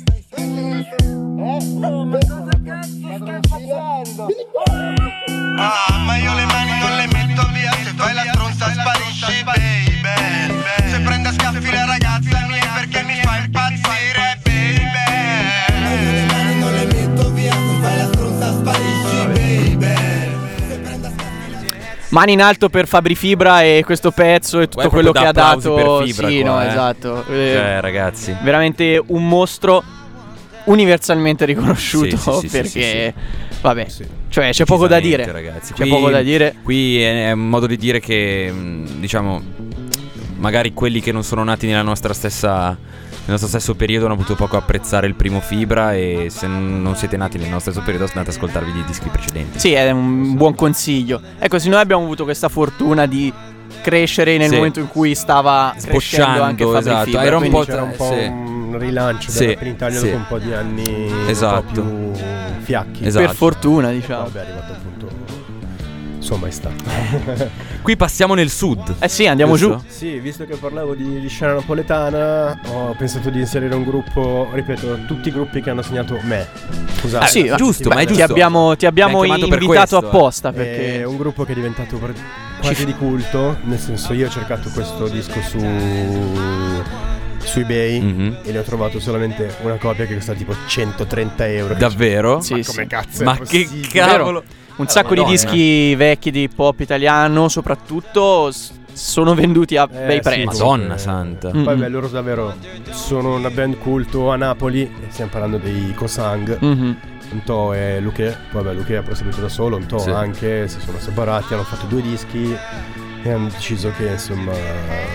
[5.58, 10.62] Ah, ma io le mani non le metto via Se fai la stronza sparisci, baby
[10.90, 14.80] Se prende a scaffi le ragazze mie perché mi fai impazzire, baby
[15.80, 19.94] Ma io le mani non le metto via Se fai la stronza sparisci, baby
[22.08, 25.32] Mani in alto per Fabri Fibra e questo pezzo e tutto Guarda, quello che ha
[25.32, 25.74] dato.
[25.74, 26.66] per Fibra sì, qua, no, eh.
[26.66, 27.24] esatto.
[27.26, 28.34] Cioè, ragazzi.
[28.42, 29.82] Veramente un mostro
[30.66, 33.14] universalmente riconosciuto Sì, sì, perché
[33.60, 33.86] vabbè,
[34.28, 35.30] cioè c'è poco da dire.
[35.30, 35.72] Ragazzi.
[35.72, 36.54] C'è Qui- poco da dire.
[36.62, 39.42] Qui è un modo di dire che, mh, diciamo,
[40.36, 42.76] magari quelli che non sono nati nella nostra stessa.
[43.28, 47.16] Nel nostro stesso periodo hanno potuto poco apprezzare il primo Fibra e se non siete
[47.16, 49.58] nati nel nostro stesso periodo andate ad ascoltarvi i dischi precedenti.
[49.58, 51.20] Sì, è un buon consiglio.
[51.40, 53.32] Ecco, se noi abbiamo avuto questa fortuna di
[53.82, 54.54] crescere nel Sì.
[54.54, 57.04] momento in cui stava crescendo anche Sbocciando, Fabri esatto.
[57.06, 58.26] Fibra, Era un po', C'era un po' sì.
[58.26, 60.04] un rilancio Sì, della rap in Italia sì.
[60.06, 61.80] dopo un po' di anni Esatto.
[61.80, 63.06] un po' più fiacchi.
[63.06, 63.26] Esatto.
[63.26, 64.22] per fortuna, diciamo.
[64.24, 64.94] Vabbè, è arrivato appunto
[66.18, 66.70] sua maestà.
[67.82, 68.96] Qui passiamo nel sud.
[68.98, 69.84] Eh sì, andiamo Giusto?
[69.86, 69.94] giù.
[69.94, 75.04] Sì, visto che parlavo di, di scena napoletana, ho pensato di inserire un gruppo, ripeto,
[75.06, 76.48] tutti i gruppi che hanno segnato me.
[76.98, 77.24] Scusate.
[77.24, 78.12] Ah, sì, Tutti giusto, ma è gruppi.
[78.14, 78.32] Ti giusto.
[78.32, 80.06] abbiamo, ti abbiamo invitato questo, eh.
[80.06, 81.96] apposta È perché un gruppo che è diventato
[82.60, 85.58] quasi di culto, nel senso io ho cercato questo disco su
[87.46, 88.36] su eBay Mhm.
[88.42, 91.74] e ne ho trovato solamente una copia che costa tipo 130 euro.
[91.74, 92.40] Davvero?
[92.40, 92.70] Sì, Ma sì.
[92.70, 94.42] come cazzo è Ma che cavolo!
[94.76, 95.30] un sacco di Madonna.
[95.36, 98.50] dischi vecchi di pop italiano, soprattutto
[98.92, 100.44] sono venduti a Eh, bei sì, prezzi.
[100.44, 101.50] Madonna santa.
[101.54, 101.64] Mm.
[101.64, 102.54] Poi beh, loro davvero
[102.90, 106.58] sono una band culto a Napoli, stiamo parlando dei Cosang.
[106.60, 106.96] Mhm.
[107.28, 110.10] Un to e Luque, poi vabbè Luque ha proseguito da solo, un to Sì.
[110.10, 112.56] anche, si sono separati, hanno fatto due dischi
[113.26, 114.52] e hanno deciso che insomma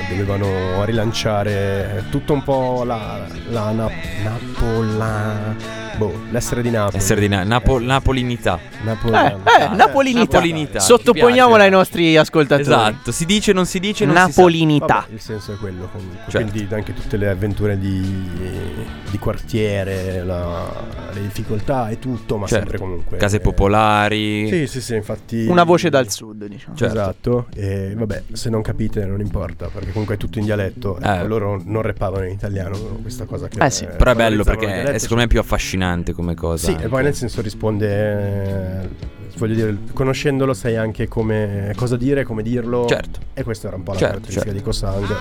[0.09, 3.89] dovevano rilanciare tutto un po' la, la na-
[4.24, 5.55] Napola,
[5.97, 6.97] boh, l'essere di Napoli.
[6.97, 8.59] Essere di Na- Napo- napolinità.
[8.84, 10.38] Napoli- Eh, eh, napolinità.
[10.38, 12.62] Napolinità, Sottoponiamola ai nostri ascoltatori.
[12.70, 14.22] Esatto, si dice, non si dice, non si.
[14.22, 14.86] Napolinità.
[15.01, 16.32] Vabbè, il senso è quello comunque.
[16.32, 16.49] Certo.
[16.51, 18.30] Quindi anche tutte le avventure di,
[19.09, 20.70] di quartiere, la-
[21.14, 22.64] le difficoltà e tutto, ma Certo.
[22.64, 23.18] sempre comunque.
[23.18, 24.47] Case eh, popolari.
[24.47, 25.45] Sì, sì, sì, infatti.
[25.47, 26.76] Una voce dal sud, diciamo.
[26.76, 26.93] Certo.
[26.93, 30.97] Esatto, e vabbè, se non capite non importa, perché comunque è tutto in dialetto.
[30.97, 31.28] Ecco, Eh.
[31.28, 33.64] loro non rappavano in italiano, questa cosa che...
[33.64, 33.86] Eh sì.
[33.86, 36.66] Però è bello perché è dialetto, secondo me più affascinante come cosa.
[36.68, 36.86] Sì, anche.
[36.86, 38.89] e poi nel senso risponde, eh,
[39.38, 42.86] voglio dire, conoscendolo sai anche come, cosa dire, come dirlo.
[42.88, 43.20] Certo.
[43.34, 44.60] E questa era un po' la Certo, caratteristica certo.
[44.60, 45.16] di Cosang.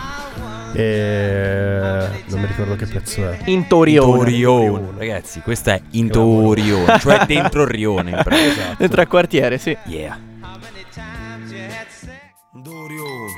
[0.72, 1.80] E
[2.28, 3.38] non mi ricordo che pezzo è.
[3.46, 4.30] Intorione.
[4.30, 4.88] Intorione.
[4.96, 8.10] Ragazzi, questa è Intorione, cioè dentro il rione.
[8.16, 8.74] in pratica.
[8.78, 9.76] Dentro al quartiere, sì.
[9.86, 10.16] Yeah.
[12.62, 13.32] Dorione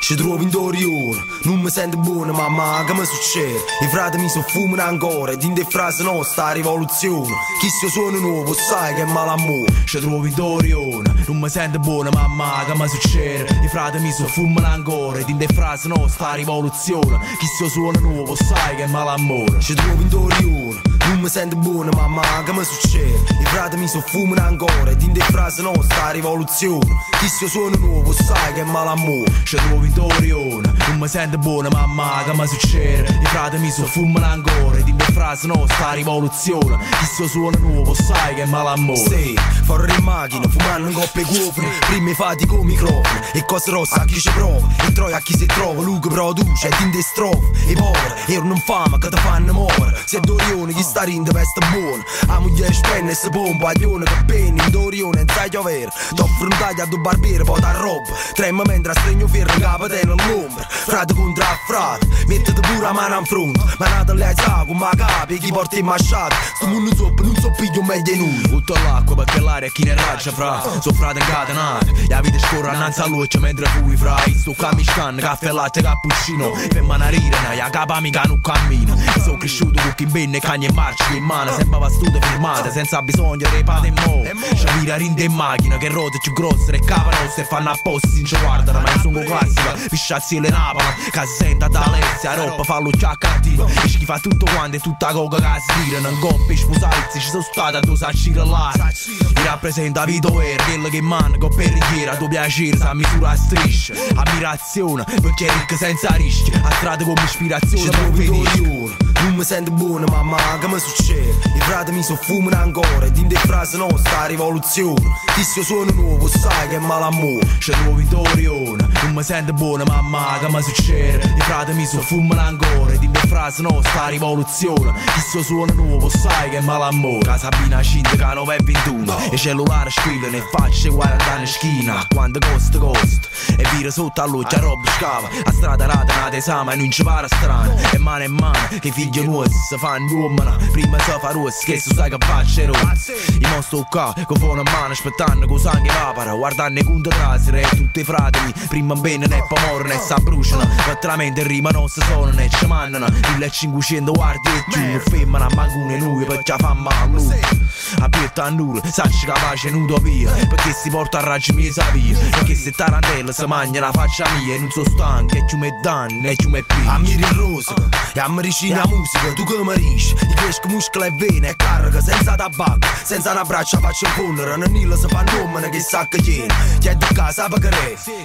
[0.00, 3.58] Ci trovo in Dorione Non mi sento buono mamma che mi succede.
[3.80, 7.32] I frati mi soffumano ancora Ed in de frasi nostra rivoluzione.
[7.60, 9.72] Chi se suono nuovo sai che è malamore.
[9.84, 13.60] Ci trovo in Dorione Non mi sento buono mamma che mi succede.
[13.62, 17.20] I frati mi soffumano ancora Ed in de frasi nostra rivoluzione.
[17.38, 19.60] Chi se suono nuovo sai che è malamore.
[19.60, 23.14] Ci trovo in Dorione Non mi sento buono mamma che mi succede.
[23.40, 26.84] I frati mi soffumano ancora Ed in de frasi nostra rivoluzione.
[27.18, 29.32] Chi se suono nuovo sai che è malamore.
[29.42, 33.08] C'è nuovo in Torione Non mi sento buono mamma che mi succede.
[33.22, 36.78] I frati mi soffumano ancora Ed in de frasi nostra rivoluzione.
[37.14, 38.98] Se suono nuovo sai che è malamore.
[38.98, 43.94] Sì, fuori in macchina fumando un coppia cofre Prima fatti con microfono E cose rosse
[43.94, 44.66] a chi ci prova.
[44.86, 48.54] E troia a chi si trova Luca produce ed in de strofe I poveri erano
[48.54, 53.10] infame che ti fanno muovere Se Dorione chi sta rindo veste buono A moglie spenne
[53.10, 56.86] e si pompa Aglione che bene in Dorione non sai piovere T'offro un taglio a
[56.86, 61.44] due barbiere poi da roba Tremma mentre stregno ferro in capo te nell'ombra Frate contro
[61.44, 64.76] a frate Mettete pure la mano in fronte Ma nata lei sa con
[65.08, 68.74] ma capi chi porta in masciata Sto mondo zoppo non so piglio meglio noi Butto
[68.74, 70.62] l'acqua perché l'aria chi ne raggia fra.
[70.80, 74.16] So frate incatenati La vita scorre annanzi a luce mentre fui fra.
[74.34, 76.54] Sto camiscan, caffè latte cappuccino.
[76.54, 78.96] Femma una rirena, ya capa mica non cammino.
[79.22, 81.52] Sono cresciuto con chi benne cagne e marci in mano.
[81.52, 84.22] Sembrava studio firmate senza bisogno di pate e mo.
[84.22, 88.24] C'è mira rinde in macchina che rote più grosse Le capa rosse fanno apposta sin
[88.24, 92.90] ci guardano Ma sono classica, pisciazzi le napano Che senta da Alessia, roba fa lo
[92.90, 97.20] cattivo E chi fa tutto quanto e tutta coca che si tira Non coppia sposarsi,
[97.20, 98.72] ci sono state a due sacci là.
[98.74, 103.94] Mi rappresenta Vito Vera, quello che manca con perrichiera tuo piacere, sa misura a strisce.
[104.14, 106.50] Ammirazione, perché è ricca senza rischi.
[106.50, 111.30] A strada come ispirazione, trovi Torione Non mi sento buono mamma, che mi succede?
[111.54, 115.26] I frati mi soffumano ancora Ed in de frasi nostra rivoluzione.
[115.58, 117.46] Se suono nuovo sai che è malamore.
[117.58, 121.32] C'è nuovo Torione Non mi sento buono mamma, che mi succede?
[121.36, 122.92] I frati mi soffumano ancora
[123.28, 124.94] in frasi nostra rivoluzione.
[125.30, 129.36] Se suono nuovo sai che è malamore La Sabina Cinta che 9 e 21 E
[129.36, 134.56] cellulare squilla ne facce 40 anni schina Quando costa costa E vira sotto a luce
[134.56, 135.28] a roba scava.
[135.44, 137.74] A strada rata una tesama e non ci pare strano.
[137.92, 141.78] E mano in mano che figli nuovi si fanno uomini Prima si fa rossa che
[141.78, 145.92] si sai che faccia rossa I mostro qua con fuoco in mano aspettando con sangue
[145.92, 149.98] vapora Guardando i conti trasere e tutti i fratelli Prima bene ne poi morrono e
[149.98, 155.00] si bruciano Veramente rima non si sono ne ci mandano 1500 guardie e giù Non
[155.00, 157.66] femmina manco una noi perché fa male
[158.00, 162.54] Aperta a nulla, sacci capace in utopia Perché si porta a raggi mie sapia Perché
[162.54, 166.28] se tarantella si mangia la faccia mia E non so stanco, e più me danni,
[166.28, 167.74] e più me piglio Ammiri il rosa,
[168.12, 172.00] e ammirici la musica Tu che mi riesci, ti cresco muscoli e vene E carica
[172.00, 176.18] senza tabacco, senza una braccia faccio fondere Non nilla si fa nome che sa che
[176.18, 177.68] tiene Chiedo a casa per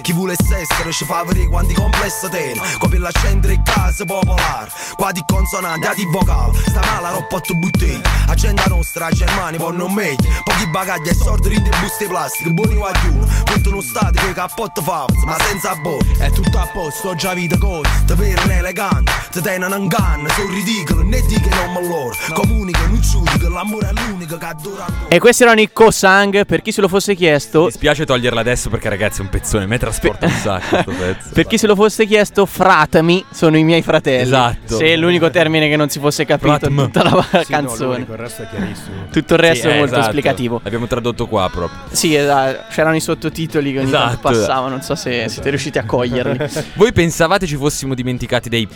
[0.02, 4.70] Chi volesse essere ci fa vedere quanti complessi tiene Come la scendere in casa popolare
[4.96, 9.76] Qua di consonanti, a di vocale Sta male roba tu butti Agenda nostra, Germania, poi
[9.76, 14.82] non meglio Pochi bagagli e sordi in buste plastiche Buoni guaglioni, punto stati che cappotto
[14.82, 19.40] favaz Ma senza botte È tutto a posto, già vita cosa Te vedono elegante, te
[19.40, 23.88] tengono in canna Sono ridicoli, né di che non me loro Comunica, non giudica, l'amore
[23.88, 27.64] è l'unico che adora E questi erano i Co-Sang, per chi se lo fosse chiesto.
[27.64, 31.28] Mi spiace toglierla adesso perché ragazzi è un pezzone, me trasporta un sacco questo pezzo.
[31.32, 33.24] Per chi se lo fosse chiesto, fratemi.
[33.32, 34.22] Sono i miei fratelli.
[34.22, 34.73] Esatto.
[34.76, 36.76] Se è l'unico termine che non si fosse capito Fratm.
[36.76, 37.92] tutta la Sì, no, canzone.
[37.94, 38.94] l'unico, il resto è chiarissimo.
[39.12, 40.08] Tutto il resto Sì, è molto esatto.
[40.08, 40.60] esplicativo.
[40.62, 41.78] L'abbiamo tradotto qua proprio.
[41.90, 42.64] Sì, esatto.
[42.70, 44.28] c'erano i sottotitoli che ogni tanto Esatto.
[44.28, 44.68] passavano.
[44.70, 46.38] Non so se siete riusciti a coglierli.
[46.74, 48.68] Voi pensavate ci fossimo dimenticati dei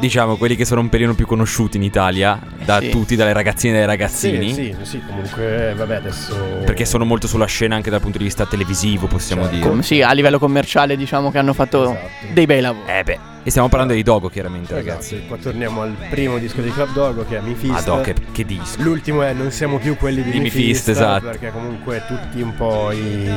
[0.00, 2.90] diciamo quelli che sono un pelino più conosciuti in Italia da Sì.
[2.90, 4.52] tutti, dalle ragazzine e dai ragazzini?
[4.52, 6.34] Sì, sì, sì, comunque, vabbè, adesso.
[6.64, 9.66] Perché sono molto sulla scena anche dal punto di vista televisivo, possiamo dire.
[9.66, 12.08] Com- sì, a livello commerciale, diciamo che hanno fatto Esatto.
[12.32, 12.90] dei bei lavori.
[12.90, 15.22] Eh beh, e stiamo parlando di Dogo, chiaramente, Esatto, ragazzi.
[15.28, 17.72] Qua torniamo al primo disco di Club Dogo che è Mi Fist.
[17.72, 18.80] Madò, che, che disco.
[18.82, 21.26] L'ultimo è Non siamo più quelli di, Di Mi Mi Fist, Fist, esatto.
[21.26, 23.30] Perché comunque tutti un po' i.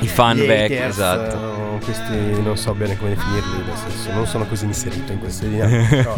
[0.00, 1.36] I fan gli vecchi, haters, esatto.
[1.76, 5.48] eh, Questi non so bene come definirli, nel senso non sono così inserito in queste
[5.48, 5.96] dinamiche.
[6.02, 6.14] però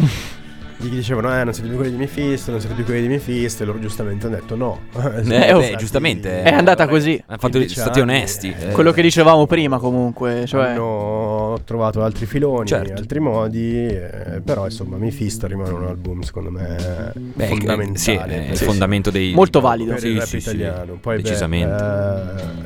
[0.77, 3.07] gli dicevano, eh, non siete più quelli di Mi Fist, non siete più quelli di
[3.07, 4.79] Mi Fist, e loro giustamente hanno detto no.
[4.95, 6.41] Eh, beh, stati- giustamente.
[6.43, 7.21] È andata così.
[7.25, 8.53] Hanno fatto, Quindici stati onesti.
[8.57, 8.71] eh.
[8.71, 10.45] Quello che dicevamo prima, comunque.
[10.45, 12.93] Cioè, Hanno trovato altri filoni, Certo.
[12.93, 17.97] altri modi, eh, però insomma Mi Fist rimane un album secondo me Beh, fondamentale.
[17.97, 19.97] sì, è il fondamento dei Molto valido.
[19.97, 20.49] Sì, sì, sì.
[20.49, 20.97] italiano.
[20.99, 21.83] Poi beh, Decisamente.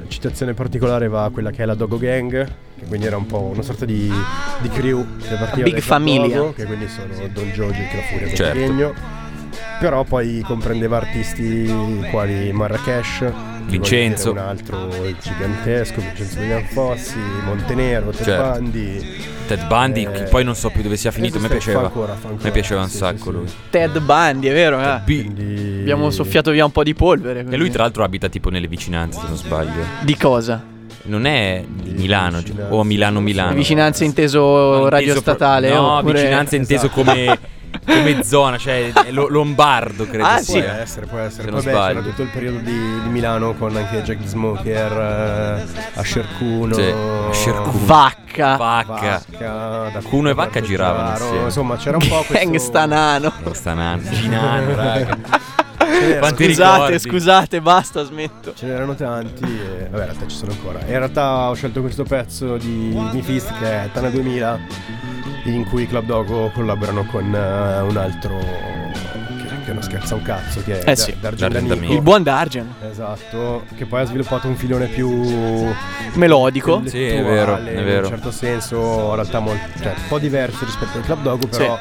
[0.06, 2.48] eh, citazione particolare va a quella che è la Dogo Gang,
[2.80, 4.12] che quindi era un po' una sorta di,
[4.60, 6.52] di crew che partiva Big Famiglia.
[6.54, 8.54] Che quindi sono Don Giorgio e la Furia del Certo.
[8.60, 8.94] Regno.
[9.80, 11.72] Però poi comprendeva artisti
[12.12, 13.32] quali Marrakesh,
[13.66, 14.32] Vincenzo.
[14.32, 14.90] un altro
[15.22, 18.60] gigantesco, Vincenzo William Fossi, Montenero, Ted Certo.
[18.60, 19.18] Bundy.
[19.48, 21.38] Ted Bundy, Eh, che poi non so più dove sia finito.
[21.38, 21.80] A me esiste, piaceva.
[21.90, 23.46] fa ancora, fa A ancora, me piaceva un sì, sacco sì, lui.
[23.70, 24.80] Ted Bundy, è vero?
[24.82, 25.00] eh?
[25.06, 27.40] Quindi- Abbiamo soffiato via un po' di polvere.
[27.40, 27.58] E quindi.
[27.58, 29.82] lui, tra l'altro, abita tipo nelle vicinanze, se non sbaglio.
[30.02, 30.62] Di cosa?
[31.04, 32.74] Non è di Milano vicinanze.
[32.74, 33.54] o Milano-Milano.
[33.54, 35.70] Vicinanze inteso No, inteso radio pro- statale?
[35.74, 37.04] No, oppure- vicinanze inteso Esatto.
[37.04, 37.40] come
[37.86, 40.62] come zona, cioè lo- Lombardo credo Ah, sia.
[40.64, 41.62] Può essere, può essere.
[41.62, 46.26] Se Poi c'era tutto il periodo di, di Milano con anche Jack Smoker, eh, Asher
[46.38, 46.74] Kuno.
[46.74, 46.94] Sì,
[47.30, 47.86] Asher Kuno.
[47.86, 48.56] Vacca.
[48.58, 49.22] Vacca.
[49.38, 51.44] da Cuno e Vacca giravano insieme.
[51.46, 52.34] Insomma, c'era un po' questo...
[52.34, 53.34] Gangsta nano.
[53.44, 54.02] Gangsta nano.
[54.12, 55.18] Ginano, raga.
[56.20, 57.00] Quanti Scusate, ricordi?
[57.00, 58.54] scusate, basta, smetto.
[58.56, 60.80] Ce n'erano tanti e vabbè in realtà ci sono ancora.
[60.80, 64.60] In realtà ho scelto questo pezzo di Mifist che è Tana 2000
[65.46, 70.62] in cui Club Dogo collaborano con eh, un altro che, che non scherza un cazzo
[70.64, 71.94] che è Eh sì, Dargen Dargen D'Amico.
[71.94, 72.74] Il buon Dargen.
[72.90, 75.10] Esatto, che poi ha sviluppato un filone più
[76.14, 76.82] Melodico.
[76.86, 77.98] Sì, è vero, è vero.
[78.00, 78.78] In un certo senso,
[79.10, 81.80] in realtà molto, cioè, un po' diverso rispetto al Club Dogo, però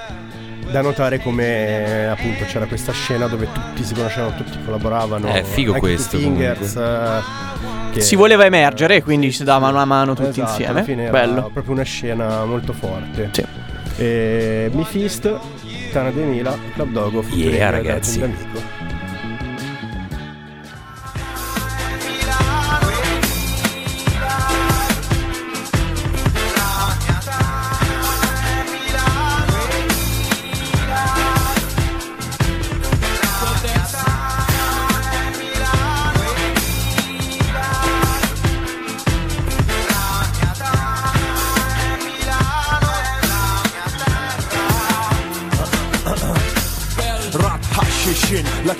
[0.71, 5.27] da notare come appunto c'era questa scena dove tutti si conoscevano, tutti collaboravano.
[5.29, 7.21] È figo Anche questo, Fingers, eh,
[7.93, 10.71] che- Si voleva emergere, quindi si dava mano a mano tutti Esatto, insieme.
[10.73, 11.51] alla fine era Bello.
[11.53, 13.31] proprio una scena molto forte.
[13.33, 13.45] Sì.
[13.97, 15.37] E Mifist,
[15.93, 18.21] Tana 2000, Club Dogo, Yeah, ragazzi.
[18.21, 18.61] D'Amico.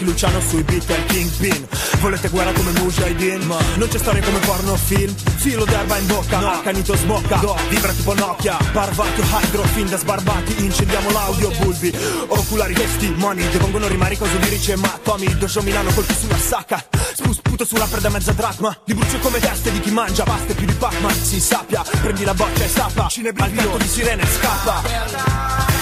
[0.09, 1.67] Luciano sui beat è il kingpin
[2.01, 3.43] Volete guerra come Mujahideen?
[3.43, 3.59] Ma.
[3.75, 6.49] Non c'è storia come pornofilm Filo d'erba in bocca, no.
[6.49, 7.37] accanito smocca.
[7.37, 8.57] Do, vibra tipo Nokia.
[8.73, 10.65] Parvati o hydro, fin da sbarbati.
[10.65, 11.95] Incendiamo l'audio, bulbi.
[12.27, 16.85] Oculari, testimoni Depongono rimari cosa lirici e matomi Dojo Milano, colpi sulla sacca.
[17.15, 18.77] Spus puto sulla per da mezza dracma.
[18.85, 21.15] Li brucio come teste di chi mangia Paste più di Pac-Man.
[21.15, 25.78] Si sappia, prendi la boccia e stappa Al canto di sirene scappa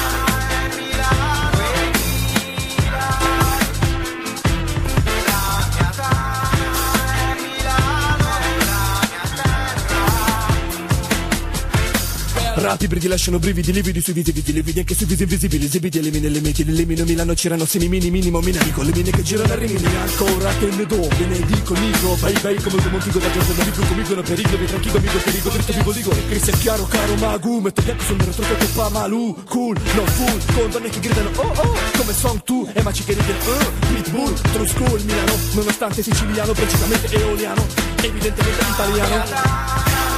[12.67, 16.29] Rap ibridi lasciano brividi lividi sui visi visi lividi anche sui visi invisibili esibiti elimini
[16.29, 19.87] le miti elimino Milano c'erano semi mini minimo minamico le mine che girano a rimini
[19.87, 23.63] ancora che ne do ve ne dico nico bei bei come un montico da giorno
[23.63, 26.85] amico comigo no pericolo vi tranquillo amico perigo dritto vivo digo che se è chiaro
[26.87, 30.89] caro magu metto bianco sul nero troppo che fa malu cool no fool con donne
[30.89, 35.01] che gridano oh oh come song tu e maci che ridono oh pitbull true school
[35.05, 37.65] Milano nonostante siciliano precisamente eoliano
[38.01, 40.16] evidentemente italiano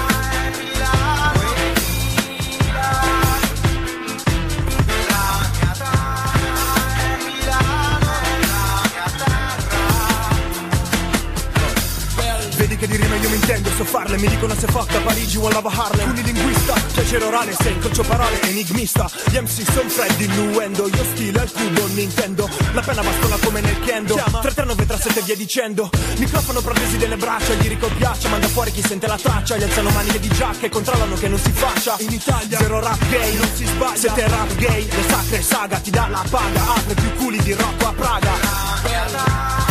[12.89, 16.09] di rima io mi intendo, so farle, mi dicono se fatta Parigi o Lava Harlem
[16.09, 19.11] Unilinguista, piacere orale, se incrocio parole, enigmista.
[19.27, 22.49] Gli MC son freddi, innuendo, io stile al cubo, Nintendo.
[22.73, 25.91] La penna bastona come nel kendo, 33937 via dicendo.
[26.17, 30.19] Microfono protesi delle braccia, gli ricopiaccia Manda fuori chi sente la traccia, gli alzano maniche
[30.19, 31.97] di giacca E controllano che non si faccia.
[31.99, 33.97] In Italia, zero rap gay, non si sbaglia.
[33.97, 36.75] Siete rap gay, le sacre saga ti dà la paga.
[36.75, 39.68] Apre più culi di Rocco a Praga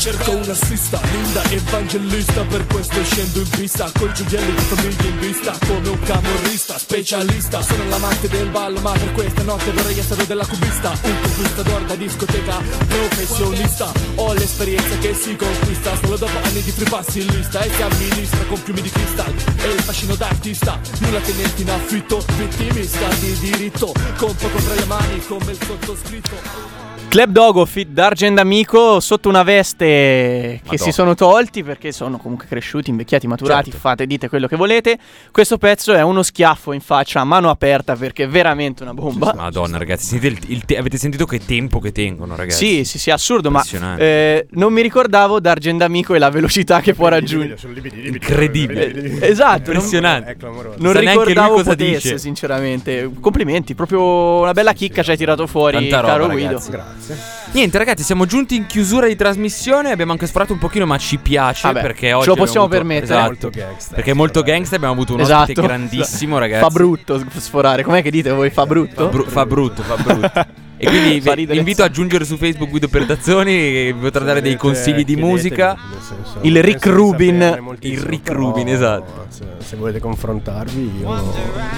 [0.00, 5.18] Cerco una assista, linda evangelista Per questo scendo in pista Coi gioielli di famiglia in
[5.18, 7.60] vista Come un camorrista, specialista.
[7.60, 11.94] Sono l'amante del ballo ma per questa notte vorrei essere della cubista Un conquistador da
[11.96, 13.92] discoteca professionista.
[14.14, 17.82] Ho l'esperienza che si conquista Solo dopo anni di free pass in lista E si
[17.82, 20.80] amministra con fiumi di cristal E il fascino d'artista.
[21.00, 26.89] Nulla niente in affitto Vittimista di diritto Con poco fra le mani come il sottoscritto
[27.10, 30.78] Club Dogo fit Dargen D'Amico sotto una veste che Madonna.
[30.78, 33.78] si sono tolti perché sono comunque cresciuti, invecchiati, maturati, Certo.
[33.80, 34.96] fate, dite quello che volete.
[35.32, 39.32] Questo pezzo è uno schiaffo in faccia a mano aperta perché è veramente una bomba.
[39.34, 42.64] Madonna, ragazzi, il- il te- avete sentito che tempo che tengono, ragazzi?
[42.76, 43.64] Sì, sì, sì, assurdo, ma
[43.98, 47.56] eh, non mi ricordavo Dargen D'Amico e la velocità che può raggiungere.
[48.04, 49.20] Incredibile.
[49.28, 50.36] Esatto, non- Impressionante.
[50.40, 52.18] Non neanche lui ricordavo cosa potesse, dice.
[52.18, 53.10] sinceramente.
[53.18, 56.70] Complimenti, proprio una bella chicca ci hai tirato fuori, roba, caro ragazzi.
[56.70, 56.98] Guido.
[57.06, 57.16] Grazie.
[57.52, 59.90] Niente, ragazzi, siamo giunti in chiusura di trasmissione.
[59.90, 62.26] Abbiamo anche sforato un pochino, ma ci piace Vabbè, perché ce oggi.
[62.26, 63.04] lo abbiamo possiamo avuto- permettere.
[63.14, 63.26] Esatto.
[63.30, 63.94] Molto gangster.
[63.94, 64.74] Perché è molto gangster.
[64.76, 65.40] Abbiamo avuto un Esatto.
[65.42, 66.62] ospite grandissimo, ragazzi.
[66.62, 67.82] Fa brutto sforare.
[67.82, 68.50] Com'è che dite voi?
[68.50, 69.04] Fa brutto?
[69.04, 70.46] Fa, bru- fa brutto, fa brutto.
[70.82, 74.56] E quindi vi, invito a aggiungere su Facebook Guido Perdazzoni che vi potrà dare dei
[74.56, 75.76] consigli di musica.
[75.76, 77.76] nel senso, Il Rick Rubin.
[77.80, 79.26] Il Rick Rubin, esatto.
[79.28, 81.34] Se, se volete confrontarvi, io.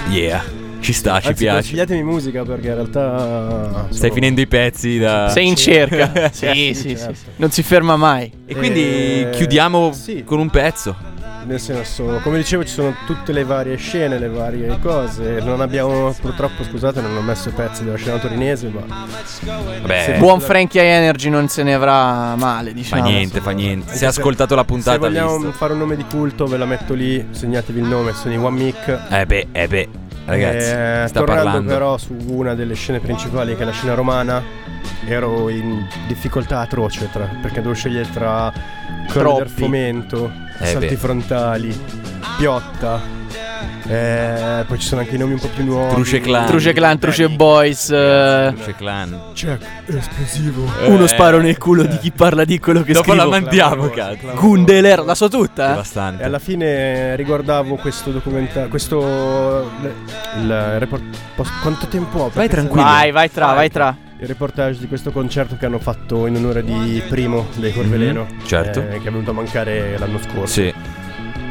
[0.09, 0.41] Yeah.
[0.83, 1.59] Ci sta, ci Anzi, piace.
[1.59, 3.87] Consigliatemi musica perché in realtà.
[3.89, 5.29] Stai finendo i pezzi da.
[5.29, 6.11] Sei in cerca.
[6.33, 7.13] sì, sì, sì, certo.
[7.15, 7.25] sì.
[7.37, 8.29] Non si ferma mai.
[8.45, 10.23] E quindi Eh, chiudiamo sì.
[10.25, 11.11] con un pezzo.
[11.45, 15.39] Nel senso, come dicevo, ci sono tutte le varie scene, le varie cose.
[15.41, 19.05] Non abbiamo, purtroppo, scusate, non ho messo pezzi della scena torinese, ma.
[19.81, 23.03] Vabbè, Buon Frankie Energy non se ne avrà male, fa diciamo.
[23.09, 23.93] niente, fa niente.
[23.93, 25.51] Se hai ascoltato la puntata, Se vogliamo visto.
[25.53, 27.25] fare un nome di culto, ve la metto lì.
[27.31, 28.99] Segnatevi il nome, sono i One Mic.
[29.09, 29.89] Eh beh, eh beh,
[30.25, 31.71] ragazzi, Eh, sta tornando parlando.
[31.71, 34.41] però su una delle scene principali, che è la scena romana,
[35.05, 39.49] ero in difficoltà atroce tra- perché devo scegliere tra del Troppi.
[39.49, 40.95] Fomento, Eh Salti beh.
[40.95, 41.79] Frontali,
[42.37, 43.21] Piotta.
[43.87, 45.93] Eh, poi ci sono anche i nomi un po' più nuovi.
[45.93, 46.45] Truce Clan.
[46.47, 47.89] Truce Clan, Truce Boys.
[47.89, 49.19] eh, Truce Clan.
[49.33, 50.71] Check, esplosivo.
[50.85, 51.07] Uno Eh.
[51.07, 53.23] sparo nel culo di chi parla di quello che Dopo scrivo.
[53.23, 54.33] la mandiamo, cazzo.
[54.35, 55.79] Gundeler, la so tutta.
[55.81, 56.13] eh.
[56.19, 58.69] E alla fine riguardavo questo documentario.
[58.69, 59.69] Questo.
[60.39, 61.01] Il report.
[61.35, 62.31] post- quanto tempo ho?
[62.33, 62.83] Vai tranquillo.
[62.85, 63.95] Vai, vai tra, vai tra.
[64.19, 68.25] Il reportage di questo concerto che hanno fatto in onore di Primo dei Corveleno.
[68.29, 68.79] Mhm, certo.
[68.79, 70.45] eh, che è venuto a mancare l'anno scorso.
[70.61, 70.73] Sì.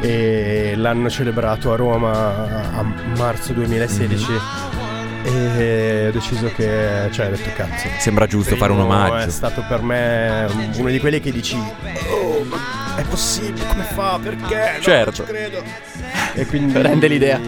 [0.05, 2.83] E l'hanno celebrato a Roma a
[3.17, 4.31] marzo 2016.
[4.31, 5.31] Mhm.
[5.55, 7.07] E ho deciso che.
[7.09, 7.87] Cioè, ho detto cazzo.
[7.99, 9.27] Sembra giusto fare un omaggio.
[9.27, 10.45] È stato per me
[10.75, 11.55] uno di quelli che dici.
[11.55, 13.65] Oh, ma è possibile?
[13.65, 14.19] Come fa?
[14.21, 14.71] Perché?
[14.75, 15.23] No, Certo.
[15.23, 15.63] credo.
[16.35, 16.73] E quindi.
[16.81, 17.39] Rende l'idea.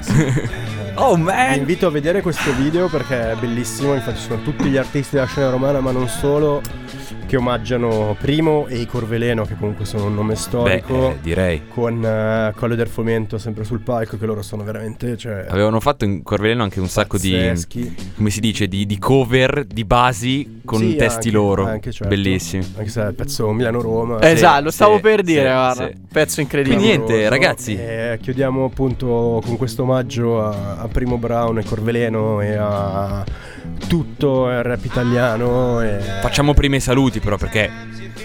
[0.00, 0.62] sì.
[0.96, 1.54] Oh Vi man!
[1.56, 3.94] invito a vedere questo video perché è bellissimo.
[3.94, 6.62] Infatti, sono tutti gli artisti della scena romana, ma non solo,
[7.34, 11.10] che omaggiano Primo e i Corveleno, che comunque sono un nome Beh, storico.
[11.10, 11.62] eh, direi.
[11.68, 15.16] Con eh, Colle del Fomento sempre sul palco, che loro sono veramente.
[15.16, 17.32] Cioè, Avevano fatto in Corveleno anche un sacco di.
[17.32, 18.12] pazzeschi.
[18.16, 18.68] Come si dice?
[18.68, 21.66] Di, di cover, di basi con Sì, testi anche- loro.
[21.66, 22.08] anche, certo.
[22.14, 22.64] Bellissimi.
[22.76, 24.22] Anche se è il pezzo Milano-Roma.
[24.22, 25.86] Esatto, lo stavo sì, per dire, sì, guarda.
[25.88, 25.92] sì.
[26.12, 26.76] Pezzo incredibile.
[26.80, 27.74] Quindi niente, ragazzi.
[27.76, 33.24] E chiudiamo appunto con questo omaggio a, a Primo Brown e Corveleno e a
[33.88, 35.80] tutto il rap italiano.
[35.82, 35.98] E...
[36.20, 37.70] Facciamo prima i saluti, però, perché.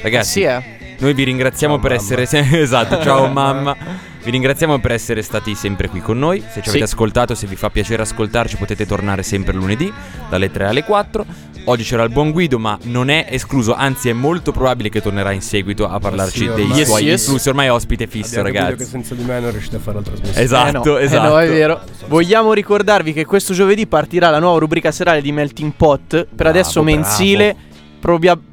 [0.01, 0.77] Ragazzi, Sì, eh.
[0.99, 2.21] Noi vi ringraziamo Ciao, per mamma.
[2.21, 2.47] essere.
[2.61, 3.75] esatto, ciao mamma.
[4.21, 6.41] Vi ringraziamo per essere stati sempre qui con noi.
[6.41, 6.69] Se ci Sì.
[6.69, 9.91] avete ascoltato, se vi fa piacere ascoltarci, potete tornare sempre lunedì
[10.29, 11.25] dalle 3 alle 4.
[11.65, 15.31] Oggi c'era il buon Guido, ma non è escluso, anzi è molto probabile che tornerà
[15.31, 17.21] in seguito a parlarci Sì, dei ormai- suoi Yes, yes.
[17.23, 17.49] influssi.
[17.49, 18.83] Ormai è ospite fisso, Abbiamo ragazzi.
[18.83, 20.41] che senza di me non riuscite a fare la trasmissione.
[20.41, 21.29] Esatto, Eh no, eh esatto.
[21.29, 21.81] no, è vero.
[22.07, 26.27] Vogliamo ricordarvi che questo giovedì partirà la nuova rubrica serale di Melting Pot.
[26.35, 27.55] Per adesso Bravo, mensile.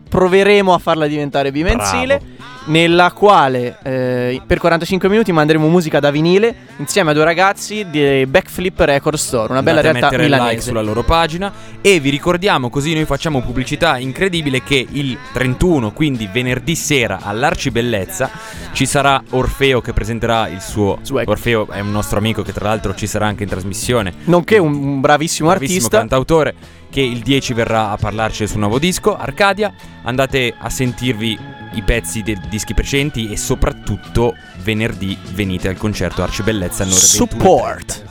[0.09, 2.35] Proveremo a farla diventare bimensile.
[2.67, 8.27] Nella quale eh, per 45 minuti manderemo musica da vinile insieme a due ragazzi di
[8.27, 10.67] Backflip Record Store, una bella Andate a realtà mettere like milanese.
[10.67, 16.29] sulla loro pagina e vi ricordiamo così noi facciamo pubblicità incredibile che il 31 quindi
[16.33, 18.31] venerdì sera all'Arcibellezza
[18.73, 21.29] ci sarà Orfeo che presenterà il suo Swag.
[21.29, 24.75] Orfeo è un nostro amico che tra l'altro ci sarà anche in trasmissione Nonché un,
[24.75, 25.99] un bravissimo, bravissimo artista.
[25.99, 26.55] cantautore
[26.97, 29.71] che il 10 verrà a parlarci del suo nuovo disco Arcadia
[30.05, 31.39] andate a sentirvi
[31.75, 37.07] i pezzi dei dischi precedenti e soprattutto venerdì venite al concerto Arcibellezza alle ore 21:30.
[37.07, 38.05] Support.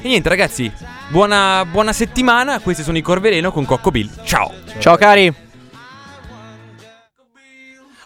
[0.00, 0.70] E niente ragazzi,
[1.08, 4.52] buona, buona settimana, questi sono i Corveleno con Cocco Bill, ciao!
[4.78, 5.34] Ciao cari.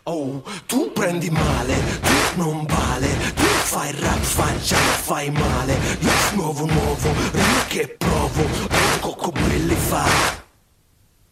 [0.05, 5.77] Oh, tu prendi male, tu non vale, tu fai rap, faccia, fai male.
[5.99, 8.43] Io nuovo, nuovo, rima che provo,
[8.99, 10.05] coccobelli fa.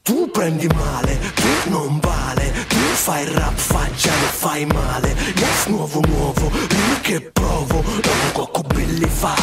[0.03, 5.14] Tu prendi male, tu non vale, tu fai rap, faccia, fai male.
[5.35, 9.35] Io nuovo, nuovo, rima che provo, oh, coccobelli fa.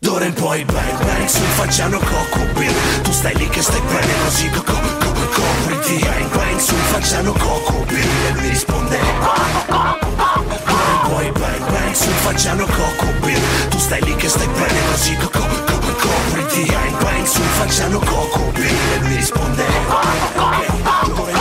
[0.00, 4.12] D'ora in poi bang bang sul facciano Coco Bill Tu stai lì che stai bene
[4.22, 9.06] così co, co, co, copriti Bang bang sul facciano Coco Bill E lui risponde D'ora
[9.06, 10.77] in
[11.08, 13.40] poi bang bang sul facciano Coco Bill
[13.70, 17.98] Tu stai lì che stai bene così co, co, co, copriti Bang bang sul facciano
[17.98, 19.64] Coco Bill E lui risponde
[20.34, 21.37] cambia la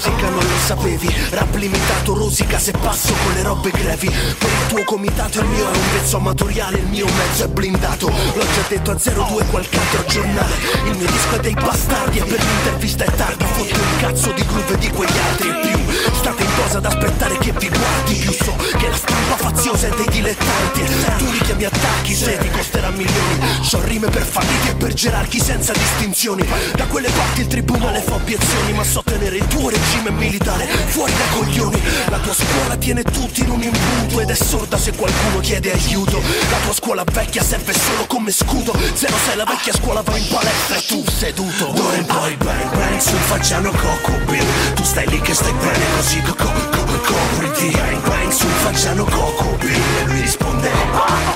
[0.00, 1.14] musica non lo sapevi.
[1.30, 4.08] Rap limitato rosica se passo con le robe grevi.
[4.08, 8.06] Per il tuo comitato il mio è un pezzo amatoriale Il mio mezzo è blindato.
[8.08, 10.54] L'ho già detto a 02 qualche altro giornale.
[10.86, 13.44] Il mio disco è dei bastardi E per l'intervista è tardi.
[13.44, 15.78] Fotto un cazzo di groove di quegli altri e più.
[16.14, 19.90] State in cosa ad aspettare che vi guardi Più so che la stampa faziosa è
[19.90, 20.80] dei dilettanti.
[21.18, 23.38] Tu li chiami attacchi se ti costerà milioni.
[23.70, 26.46] C'ho rime per falliti e per gerarchi senza distinzioni.
[26.74, 31.12] Da quelle parti il tribunale fa obiezioni Ma so tenere il tuo regime militare fuori
[31.12, 31.80] dai coglioni.
[32.08, 36.20] La tua scuola tiene tutti in un impunto Ed è sorda se qualcuno chiede aiuto.
[36.50, 38.72] La tua scuola vecchia serve solo come scudo.
[38.94, 41.72] 06 la vecchia scuola va in palestra e tu seduto.
[41.74, 44.46] D'ora in poi bang bang sul facciano Coco Bill.
[44.74, 49.04] Tu stai lì che stai bene così co, co, co, copriti Bang bang sul facciano
[49.04, 49.82] Coco Bill.
[50.00, 50.70] E lui risponde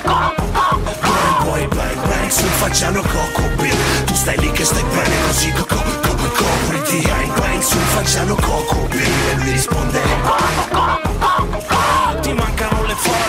[0.05, 4.05] D'ora in poi bang bang sul facciano coco Bill.
[4.05, 7.03] Tu stai lì che stai bene così coco coco copriti
[7.39, 10.01] bang sul facciano coco E lui risponde.
[12.21, 12.74] Ti mancano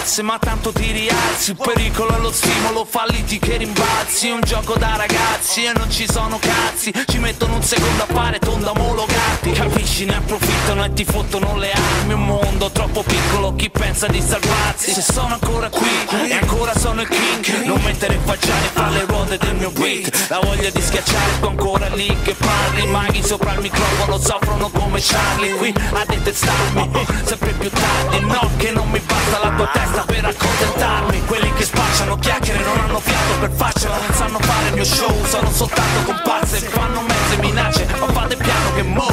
[0.06, 1.52] forze ma tanto ti rialzi.
[1.52, 4.30] Il pericolo è lo stimolo, falliti che rimbalzi.
[4.30, 6.94] Un gioco da ragazzi e non ci sono cazzi.
[7.08, 9.52] Ci mettono un secondo a fare tonda omologati.
[9.52, 12.14] Capisci ne approfittano e ti fottono le armi.
[12.14, 14.94] Un mondo troppo piccolo, chi pensa di salvarsi?
[14.94, 15.90] Se sono ancora qui
[16.30, 20.28] e ancora sono il king Non mettere facciare fra le ruote del mio beat.
[20.30, 22.86] La voglia di schiacciare tu ancora lì che parli.
[22.88, 26.90] Maghi sopra il microfono soffrono come Charlie Qui a detestarmi,
[27.26, 31.24] sempre più tardi No che non mi basta la tua testa per accontentarmi.
[31.26, 35.26] Quelli che spacciano chiacchiere non hanno fiato per farcela Non sanno fare il mio show,
[35.26, 39.08] sono soltanto comparse Fanno mezze minacce, ma fate piano che mo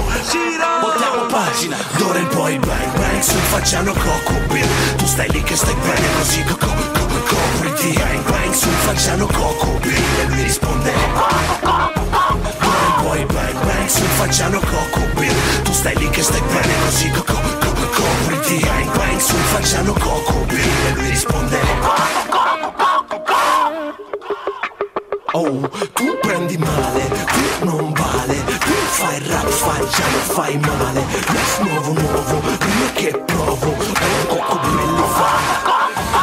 [0.80, 1.76] Voltiamo pagina.
[1.96, 4.96] D'ora in poi bang bang sul facciano coco Bill.
[4.96, 9.78] Tu stai lì che stai bene così coco coco copriti Bang bang sul facciano coco
[9.80, 10.20] Bill.
[10.20, 10.92] E lui risponde
[11.62, 15.62] D'ora in poi bang bang sul facciano coco Bill.
[15.62, 20.46] Tu stai lì che stai bene così coco coco copriti Bang bang sul facciano coco.
[20.48, 21.60] E lui risponde
[25.34, 28.44] Oh, tu prendi male, tu non vale.
[28.44, 29.48] Tu fai rap,
[29.88, 31.00] già, fai male.
[31.32, 33.70] Yes, nuovo, nuovo, io che provo.
[33.72, 35.30] È un coccodrillo fa.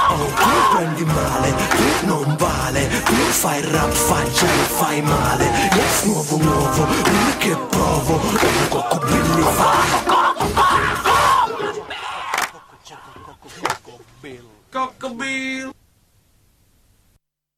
[0.09, 2.88] Oh, tu prendi male, tu non vale.
[3.03, 3.91] Tu fai rap,
[4.32, 4.47] già,
[4.78, 5.45] fai male.
[5.74, 8.22] Yes, nuovo, nuovo, io che provo.
[8.38, 10.09] È un coccodrillo fa
[14.72, 15.78] Cockabill.